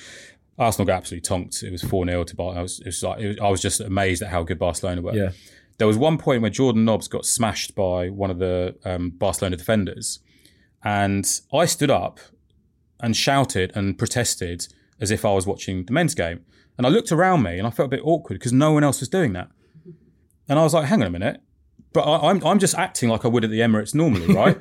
[0.58, 1.64] Arsenal got absolutely tonked.
[1.64, 2.58] It was four 0 to Bar.
[2.58, 5.16] I was, was like was, I was just amazed at how good Barcelona were.
[5.16, 5.32] Yeah.
[5.78, 9.56] There was one point where Jordan Nobbs got smashed by one of the um, Barcelona
[9.56, 10.20] defenders,
[10.84, 12.20] and I stood up
[13.00, 14.68] and shouted and protested
[15.00, 16.46] as if I was watching the men's game.
[16.78, 19.00] And I looked around me and I felt a bit awkward because no one else
[19.00, 19.50] was doing that.
[20.48, 21.42] And I was like, hang on a minute.
[21.94, 24.58] But I, I'm, I'm just acting like I would at the Emirates normally, right?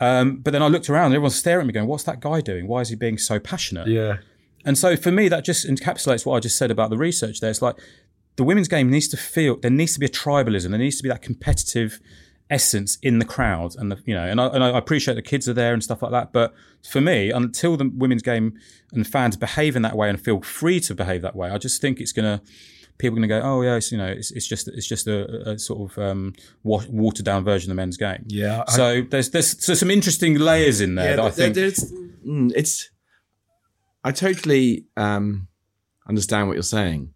[0.00, 2.40] um, but then I looked around and everyone's staring at me going, what's that guy
[2.40, 2.66] doing?
[2.66, 3.88] Why is he being so passionate?
[3.88, 4.18] Yeah.
[4.64, 7.50] And so for me, that just encapsulates what I just said about the research there.
[7.50, 7.76] It's like
[8.36, 11.02] the women's game needs to feel, there needs to be a tribalism, there needs to
[11.02, 12.00] be that competitive
[12.50, 13.74] essence in the crowd.
[13.76, 16.02] And, the, you know, and I, and I appreciate the kids are there and stuff
[16.02, 16.32] like that.
[16.32, 16.54] But
[16.88, 18.54] for me, until the women's game
[18.92, 21.80] and fans behave in that way and feel free to behave that way, I just
[21.80, 22.42] think it's to,
[22.98, 25.50] people are to go, oh yeah, it's, you know, it's, it's just, it's just a,
[25.50, 28.24] a sort of um, watered down version of the men's game.
[28.28, 31.54] Yeah, I- So there's, there's so some interesting layers in there that I think.
[32.26, 32.90] mm, it's.
[34.06, 35.48] I totally um,
[36.06, 37.14] understand what you're saying,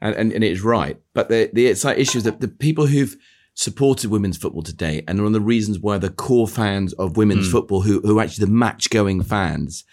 [0.00, 0.96] and, and and it's right.
[1.12, 3.16] But the the it's like issues that the people who've
[3.66, 7.46] supported women's football today, and one of the reasons why the core fans of women's
[7.46, 7.52] Hmm.
[7.54, 9.84] football, who who are actually the match going fans,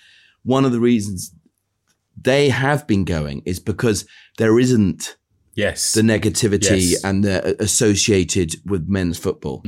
[0.56, 1.18] one of the reasons
[2.30, 4.06] they have been going is because
[4.38, 5.18] there isn't
[5.56, 5.94] yes.
[5.94, 7.04] the negativity Yes.
[7.04, 9.62] and the uh, associated with men's football.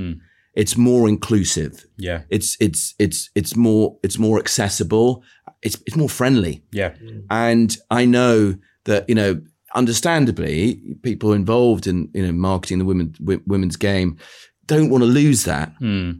[0.55, 1.73] It's more inclusive
[2.07, 2.19] yeah.
[2.35, 5.09] it's it's it's it's more it's more accessible
[5.61, 6.91] it's it's more friendly Yeah.
[7.29, 8.35] and i know
[8.85, 9.31] that you know
[9.75, 14.17] understandably people involved in you know marketing the women w- women's game
[14.65, 16.11] don't want to lose that Hmm.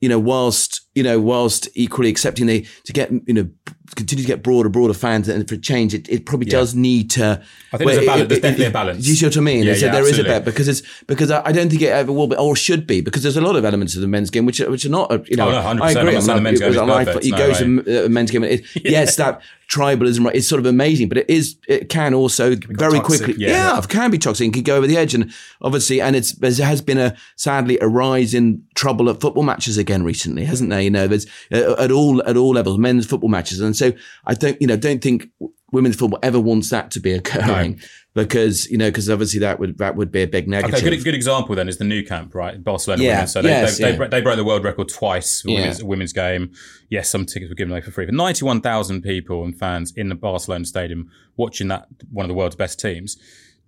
[0.00, 3.48] you know whilst you know whilst equally accepting the to get you know
[3.96, 7.42] continue to get broader broader fans and for change it, it probably does need to
[7.72, 9.04] I think there's a balance- there's definitely a balance.
[9.04, 9.64] do you see what I mean?
[9.64, 12.12] Yeah, yeah, there is a bet because it's because I, I don't think it ever
[12.12, 14.46] will be or should be because there's a lot of elements of the men's game
[14.46, 15.82] which are, which are not uh, you know Oh, no, 100%.
[15.82, 16.16] I agree.
[16.16, 17.24] I'm not men's game is like- perfect.
[17.24, 18.42] You No go to a men's game.
[18.44, 22.12] and It, Yes, that tribalism right, it's sort of amazing, but it is it can
[22.12, 23.24] also very toxic.
[23.24, 23.50] quickly Yeah.
[23.74, 23.78] yeah.
[23.78, 26.66] it can be toxic and can go over the edge and obviously and it's there
[26.66, 30.80] has been a sadly a rise in trouble at football matches again recently, hasn't there?
[30.80, 33.92] You know, there's uh, at all at all levels men's football matches, and so
[34.24, 35.28] I don't you know don't think
[35.72, 37.80] women's football ever wants that to be occurring
[38.14, 40.74] because you know because obviously that would that would be a big negative.
[40.74, 42.62] Okay, good, good example then is the Nou Camp, right?
[42.62, 43.26] Barcelona Yeah, women.
[43.28, 43.96] So they, yes, they, yeah.
[43.96, 45.60] they, they broke the world record twice for Yeah.
[45.60, 46.52] women's, women's game.
[46.88, 48.06] Yes, some tickets were given away for free.
[48.06, 52.56] But 91,000 people and fans in the Barcelona stadium watching that, one of the world's
[52.56, 53.16] best teams.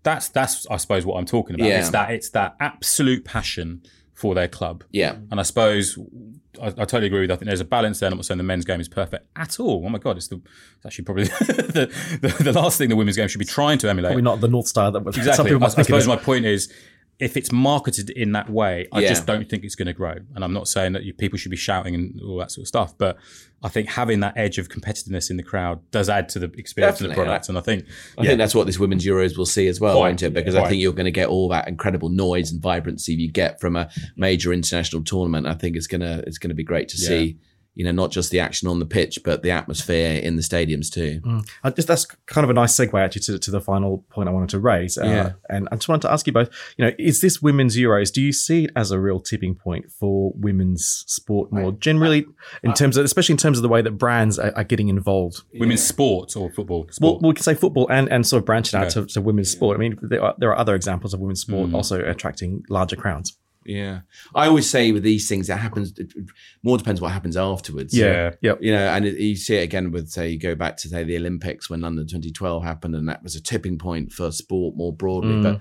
[0.03, 1.69] That's, that's I suppose, what I'm talking about.
[1.69, 1.79] Yeah.
[1.79, 3.83] It's that, it's that absolute passion
[4.15, 4.85] for their club.
[4.91, 5.17] Yeah.
[5.31, 5.99] And I suppose
[6.61, 7.35] I, I totally agree with that.
[7.35, 8.11] I think there's a balance there.
[8.11, 9.83] I'm not saying the men's game is perfect at all.
[9.85, 10.37] Oh my God, it's, the,
[10.77, 11.91] it's actually probably the,
[12.21, 14.11] the, the last thing the women's game should be trying to emulate.
[14.11, 15.45] Probably not the North Star that some Exactly.
[15.47, 16.09] people I, might I think it suppose is.
[16.09, 16.73] my point is,
[17.19, 19.09] if it's marketed in that way, I Yeah.
[19.11, 20.17] just don't think it's going to grow.
[20.35, 22.69] And I'm not saying that you, people should be shouting and all that sort of
[22.69, 23.17] stuff, but
[23.63, 26.97] I think having that edge of competitiveness in the crowd does add to the experience
[27.01, 27.49] of the Definitely, product.
[27.49, 27.85] And I think,
[28.19, 30.35] I think that's what this women's Euros will see as well, Quite, won't it?
[30.35, 33.61] Because I think you're going to get all that incredible noise and vibrancy you get
[33.61, 35.47] from a major international tournament.
[35.47, 37.37] I think it's gonna it's gonna be great to see.
[37.75, 40.93] You know, not just the action on the pitch, but the atmosphere in the stadiums
[40.93, 41.23] too.
[41.65, 44.33] I just that's kind of a nice segue actually to, to the final point I
[44.33, 44.99] wanted to raise.
[44.99, 45.33] Uh, Yeah.
[45.49, 48.13] And I just wanted to ask you both, you know, is this women's Euros?
[48.13, 52.27] Do you see it as a real tipping point for women's sport more generally,
[52.63, 55.43] in terms of, especially in terms of the way that brands are, are getting involved?
[55.55, 58.95] women's sport or football Well, we can say football and, and sort of branching out
[58.95, 59.07] Okay.
[59.07, 59.77] to, to women's sport.
[59.77, 61.75] I mean, there are, there are other examples of women's sport Mm.
[61.75, 63.39] also attracting larger crowds.
[63.65, 64.01] Yeah,
[64.35, 65.99] I always say with these things, it happens.
[65.99, 66.13] It
[66.63, 67.97] more depends what happens afterwards.
[67.97, 68.33] Yeah.
[68.41, 68.59] Yep.
[68.61, 71.05] you know, and it, you see it again with say you go back to say
[71.05, 74.93] the Olympics when London 2012 happened, and that was a tipping point for sport more
[74.93, 75.35] broadly.
[75.35, 75.43] Mm.
[75.43, 75.61] But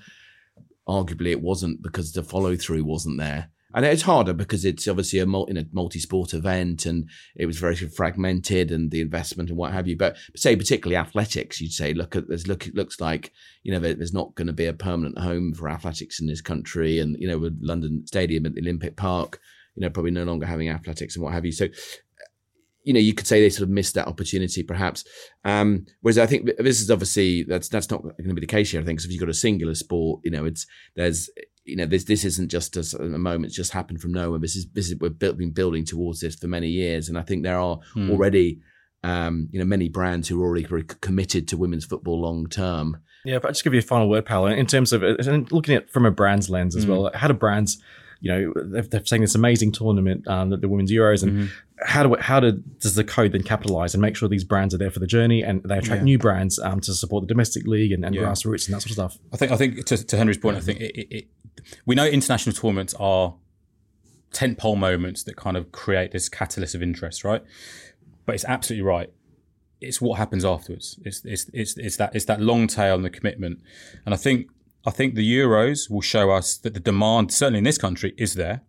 [0.87, 3.49] arguably, it wasn't because the follow through wasn't there.
[3.73, 8.71] And it's harder because it's obviously a multi, multi-sport event, and it was very fragmented,
[8.71, 9.97] and the investment and what have you.
[9.97, 13.31] But say particularly athletics, you'd say look at there's look it looks like
[13.63, 16.99] you know there's not going to be a permanent home for athletics in this country,
[16.99, 19.39] and you know with London Stadium at the Olympic Park,
[19.75, 21.51] you know probably no longer having athletics and what have you.
[21.51, 21.67] So
[22.83, 25.03] you know, you could say they sort of missed that opportunity, perhaps.
[25.45, 28.71] Um, whereas I think this is obviously that's that's not going to be the case
[28.71, 28.81] here.
[28.81, 30.65] I think if you've got a singular sport, you know, it's
[30.95, 31.29] there's
[31.71, 34.39] you know this this isn't just a moment it's just happened from nowhere.
[34.39, 37.23] This is this is we've built, been building towards this for many years, and I
[37.23, 38.11] think there are Hmm.
[38.11, 38.59] already
[39.03, 42.97] um, you know many brands who are already very committed to women's football long term.
[43.25, 45.75] Yeah, if I'll just give you a final word, Paolo, in terms of and looking
[45.75, 47.09] at it from a brand's lens as well.
[47.13, 47.81] How do brands,
[48.23, 51.49] you know, they've, they've saying this amazing tournament, um, the, the Women's Euros, and
[51.83, 54.77] how do how do, does the code then capitalize and make sure these brands are
[54.77, 56.05] there for the journey and they attract Yeah.
[56.05, 58.21] new brands um, to support the domestic league and, and Yeah.
[58.21, 59.17] grassroots and that sort of stuff?
[59.33, 61.27] I think I think to, to Henry's point, I think it, it, it,
[61.87, 63.33] we know international tournaments are
[64.31, 67.43] tentpole moments that kind of create this catalyst of interest, right?
[68.25, 69.11] But it's absolutely right.
[69.81, 70.99] It's what happens afterwards.
[71.03, 73.61] It's it's it's, it's that it's that long tail and the commitment,
[74.05, 74.47] and I think
[74.85, 78.35] I think the Euros will show us that the demand, certainly in this country, is
[78.35, 78.61] there.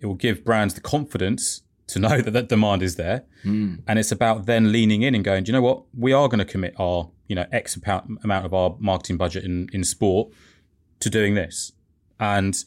[0.00, 3.76] It will give brands the confidence to know that that demand is there, hmm.
[3.86, 5.84] and it's about then leaning in and going, do you know what?
[5.96, 9.44] We are going to commit our you know X amount amount of our marketing budget
[9.44, 10.32] in in sport
[11.00, 11.72] to doing this.
[12.20, 12.62] And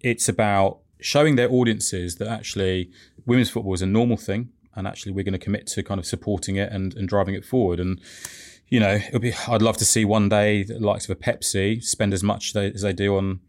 [0.00, 2.90] it's about showing their audiences that actually
[3.26, 6.06] women's football is a normal thing and actually we're going to commit to kind of
[6.06, 7.80] supporting it and, and driving it forward.
[7.80, 8.00] And,
[8.68, 11.82] you know, it'll be, I'd love to see one day the likes of a Pepsi
[11.82, 13.40] spend as much they, as they do on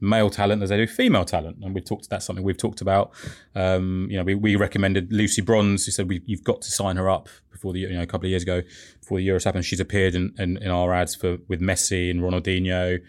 [0.00, 1.58] male talent as they do female talent.
[1.62, 3.12] And we've talked, that's something we've talked about.
[3.54, 6.96] Um, you know, we, we recommended Lucy Bronze, who said we, you've got to sign
[6.96, 8.62] her up before the, you know, a couple of years ago,
[9.00, 9.64] before the Euros happened.
[9.64, 13.00] She's appeared in, in, in our ads for, with Messi and Ronaldinho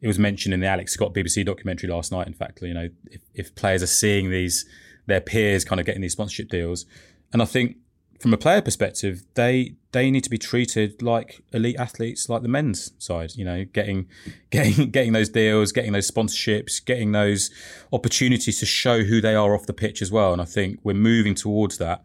[0.00, 2.26] it was mentioned in the Alex Scott BBC documentary last night.
[2.26, 4.64] In fact, you know, if, if players are seeing these,
[5.06, 6.86] their peers kind of getting these sponsorship deals,
[7.32, 7.76] and I think
[8.20, 12.48] from a player perspective, they they need to be treated like elite athletes, like the
[12.48, 13.34] men's side.
[13.34, 14.08] You know, getting
[14.50, 17.50] getting getting those deals, getting those sponsorships, getting those
[17.92, 20.32] opportunities to show who they are off the pitch as well.
[20.32, 22.02] And I think we're moving towards that.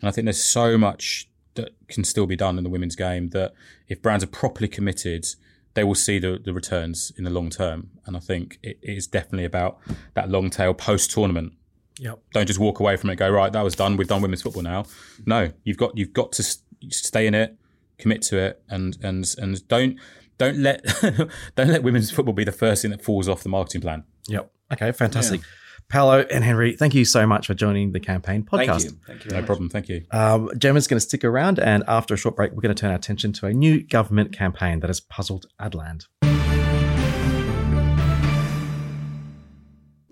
[0.00, 3.30] And I think there's so much that can still be done in the women's game
[3.30, 3.54] that
[3.88, 5.26] if brands are properly committed,
[5.74, 7.90] they will see the, the returns in the long term.
[8.04, 9.78] And I think it is definitely about
[10.12, 11.54] that long tail post tournament.
[11.98, 12.18] Yep.
[12.32, 13.14] Don't just walk away from it.
[13.14, 13.52] and Go right.
[13.52, 13.96] That was done.
[13.96, 14.84] We've done women's football now.
[15.26, 16.42] No, you've got you've got to
[16.90, 17.56] stay in it,
[17.98, 19.98] commit to it, and and and don't
[20.38, 20.84] don't let
[21.56, 24.04] don't let women's football be the first thing that falls off the marketing plan.
[24.28, 24.50] Yep.
[24.72, 25.42] Okay, fantastic.
[25.88, 28.66] Paolo and Henry, thank you so much for joining the campaign podcast.
[28.66, 29.00] Thank you.
[29.06, 29.30] Thank you.
[29.32, 29.46] No much.
[29.46, 29.68] problem.
[29.68, 30.02] Thank you.
[30.10, 32.90] Um, Gemma's going to stick around, and after a short break, we're going to turn
[32.90, 36.06] our attention to a new government campaign that has puzzled Adland.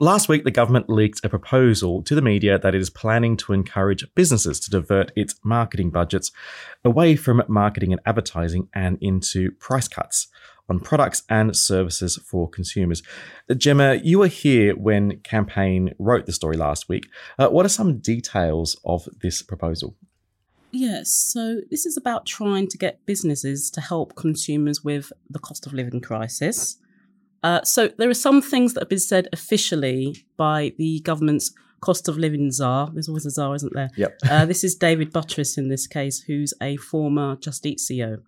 [0.03, 3.53] Last week, the government leaked a proposal to the media that it is planning to
[3.53, 6.33] encourage businesses to divert its marketing budgets
[6.85, 10.27] away from marketing and advertising and into price cuts
[10.69, 13.05] on products and services for consumers.
[13.57, 17.09] Gemma, you were here when campaign wrote the story last week.
[17.39, 19.95] Uh, what are some details of this proposal?
[20.73, 25.65] Yes, so this is about trying to get businesses to help consumers with the cost
[25.65, 26.79] of living crisis.
[27.43, 32.09] Uh, so there are some things that have been said officially by the government's cost
[32.09, 32.91] of living czar.
[32.93, 33.91] There's always a czar, isn't there?
[33.97, 34.19] Yep.
[34.31, 38.23] Uh, this is David Buttress in this case, who's a former Just Eat CEO.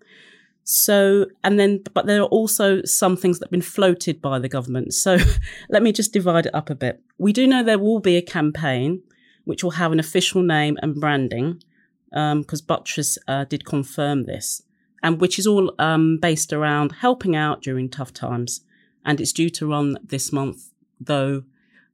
[0.65, 4.49] So, and then, but there are also some things that have been floated by the
[4.49, 4.95] government.
[4.95, 5.19] So
[5.71, 7.01] let me just divide it up a bit.
[7.19, 9.03] We do know there will be a campaign
[9.45, 11.63] which will have an official name and branding,
[12.11, 14.63] because Buttress uh, did confirm this,
[15.03, 18.63] and which is all um, based around helping out during tough times.
[19.05, 20.71] And it's due to run this month.
[21.01, 21.45] Though,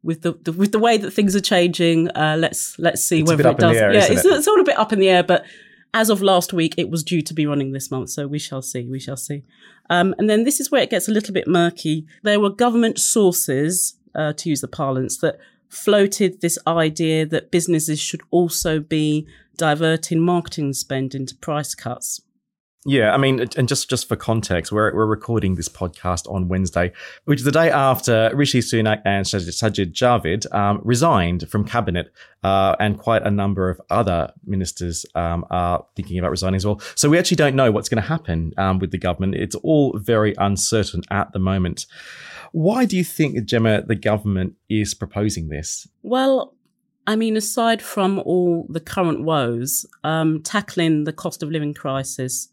[0.03, 3.31] with the, the with the way that things are changing, uh, let's let's see It's
[3.31, 3.77] whether it does.
[3.77, 4.33] air, yeah, it's, it?
[4.33, 5.45] it's all a bit up in the air, but
[5.93, 8.11] as of last week, it was due to be running this month.
[8.11, 8.87] So we shall see.
[8.87, 9.43] We shall see.
[9.89, 12.07] Um, and then this is where it gets a little bit murky.
[12.23, 15.39] There were government sources, uh, to use the parlance, that
[15.69, 22.21] floated this idea that businesses should also be diverting marketing spend into price cuts.
[22.87, 26.93] Yeah, I mean, and just just for context, we're we're recording this podcast on Wednesday,
[27.27, 32.11] which is the day after Rishi Sunak and Sajid Javid um, resigned from cabinet,
[32.43, 36.81] uh, and quite a number of other ministers um, are thinking about resigning as well.
[36.95, 39.35] So we actually don't know what's going to happen um, with the government.
[39.35, 41.85] It's all very uncertain at the moment.
[42.53, 45.87] Why do you think, Gemma, the government is proposing this?
[46.03, 46.55] Well,
[47.07, 52.49] I mean, aside from all the current woes, um, tackling the cost of living crisis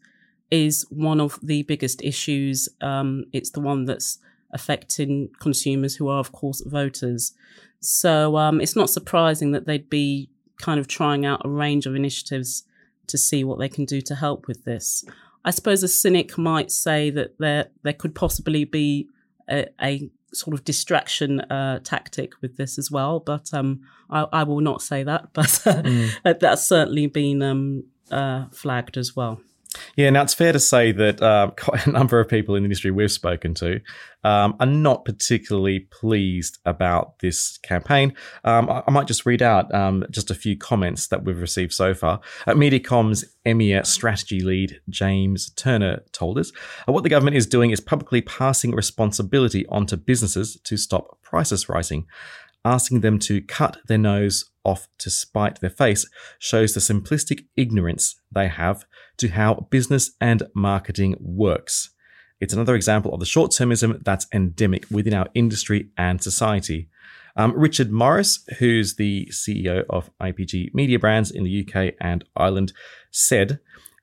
[0.50, 2.68] is one of the biggest issues.
[2.80, 4.18] Um, it's the one that's
[4.52, 7.32] affecting consumers who are, of course, voters.
[7.80, 11.94] So um, it's not surprising that they'd be kind of trying out a range of
[11.94, 12.64] initiatives
[13.06, 15.04] to see what they can do to help with this.
[15.44, 19.08] I suppose a cynic might say that there there could possibly be
[19.48, 23.80] a, a sort of distraction uh, tactic with this as well, but um,
[24.10, 25.32] I, I will not say that.
[25.32, 29.40] But uh, that's certainly been um, uh, flagged as well.
[29.96, 32.66] Yeah, now it's fair to say that uh, quite a number of people in the
[32.66, 33.80] industry we've spoken to
[34.24, 38.14] um, are not particularly pleased about this campaign.
[38.44, 41.72] Um, I, I might just read out um, just a few comments that we've received
[41.72, 42.20] so far.
[42.46, 46.52] At Mediacom's EMEA strategy lead, James Turner, told us
[46.88, 51.68] uh, what the government is doing is publicly passing responsibility onto businesses to stop prices
[51.68, 52.06] rising.
[52.64, 56.06] Asking them to cut their nose off to spite their face
[56.38, 58.84] shows the simplistic ignorance they have
[59.18, 61.90] to how business and marketing works.
[62.40, 66.88] It's another example of the short termism that's endemic within our industry and society.
[67.36, 72.72] Um, Richard Morris, who's the CEO of IPG Mediabrands in the UK and Ireland,
[73.10, 73.60] said,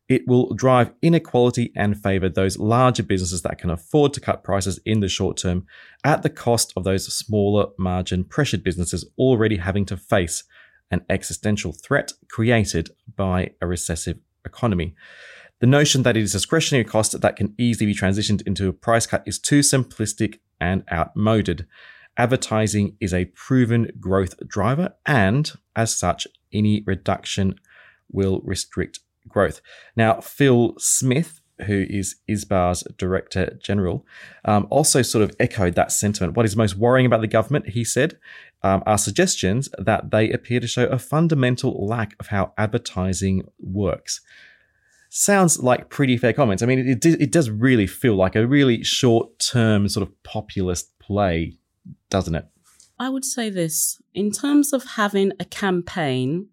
[0.07, 4.79] it will drive inequality and favor those larger businesses that can afford to cut prices
[4.85, 5.65] in the short term
[6.03, 10.43] at the cost of those smaller margin pressured businesses already having to face
[10.91, 14.95] an existential threat created by a recessive economy.
[15.59, 19.07] The notion that it is discretionary cost that can easily be transitioned into a price
[19.07, 21.65] cut is too simplistic and outmoded.
[22.17, 27.55] Advertising is a proven growth driver, and as such, any reduction
[28.11, 29.61] will restrict growth.
[29.95, 34.05] Now, Phil Smith, who is ISBA's Director General,
[34.43, 36.35] um, also sort of echoed that sentiment.
[36.35, 38.17] What is most worrying about the government, he said,
[38.63, 44.21] um, are suggestions that they appear to show a fundamental lack of how advertising works.
[45.09, 46.61] Sounds like pretty fair comments.
[46.61, 50.23] I mean, it, it, it does really feel like a really short term sort of
[50.23, 51.57] populist play,
[52.09, 52.45] doesn't it?
[52.97, 56.47] I would say this in terms of having a campaign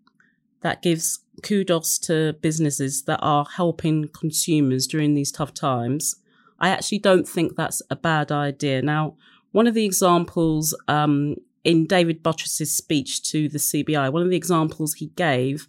[0.60, 6.16] that gives kudos to businesses that are helping consumers during these tough times.
[6.58, 8.82] I actually don't think that's a bad idea.
[8.82, 9.16] Now,
[9.52, 14.36] one of the examples um, in David Buttress's speech to the CBI, one of the
[14.36, 15.66] examples he gave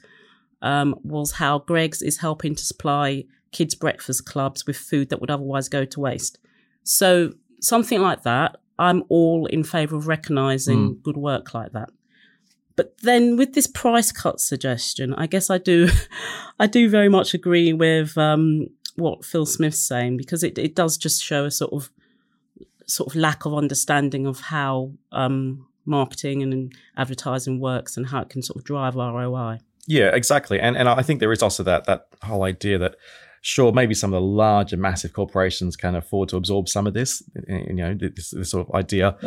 [0.62, 5.32] um, was how Greggs is helping to supply kids' breakfast clubs with food that would
[5.32, 6.40] otherwise go to waste.
[6.84, 11.90] So, something like that, I'm all in favour of recognising good work like that.
[12.76, 15.90] But then with this price cut suggestion, I guess I do,
[16.60, 20.98] I do very much agree with um, what Phil Smith's saying because it, it does
[20.98, 21.92] just show a sort of
[22.86, 28.30] sort of lack of understanding of how um, marketing and advertising works and how it
[28.30, 29.60] can sort of drive ROI.
[29.88, 30.60] Yeah, exactly.
[30.60, 32.96] And and I think there is also that that whole idea that
[33.42, 37.22] sure maybe some of the larger massive corporations can afford to absorb some of this
[37.48, 39.18] you know this, this sort of idea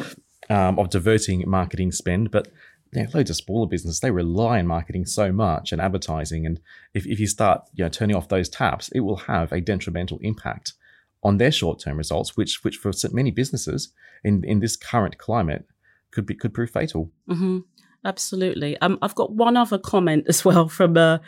[0.49, 2.49] um, of diverting marketing spend but
[2.93, 6.61] you know, loads of smaller businesses they rely on marketing so much and advertising and
[6.95, 10.18] if, if you start you know turning off those taps it will have a detrimental
[10.22, 10.74] impact
[11.22, 15.66] on their short-term results which which for many businesses in in this current climate
[16.11, 17.11] could be could prove fatal.
[17.28, 17.59] Hmm
[18.07, 18.78] Absolutely.
[18.78, 21.18] Um, I've got one other comment as well from uh,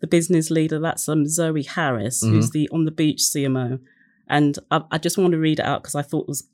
[0.00, 0.78] the business leader.
[0.78, 3.80] That's um, Zoe Harris, who's the on the beach CMO,
[4.28, 6.46] and I, I just want to read it out because I thought it was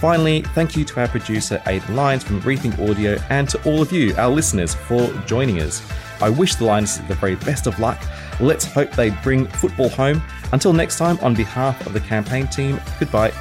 [0.00, 3.92] Finally, thank you to our producer, Aidan Lyons from Rethink Audio, and to all of
[3.92, 5.82] you, our listeners, for joining us.
[6.20, 8.00] I wish the Lions the very best of luck.
[8.38, 10.22] Let's hope they bring football home.
[10.52, 13.32] Until next time, on behalf of the campaign team, goodbye.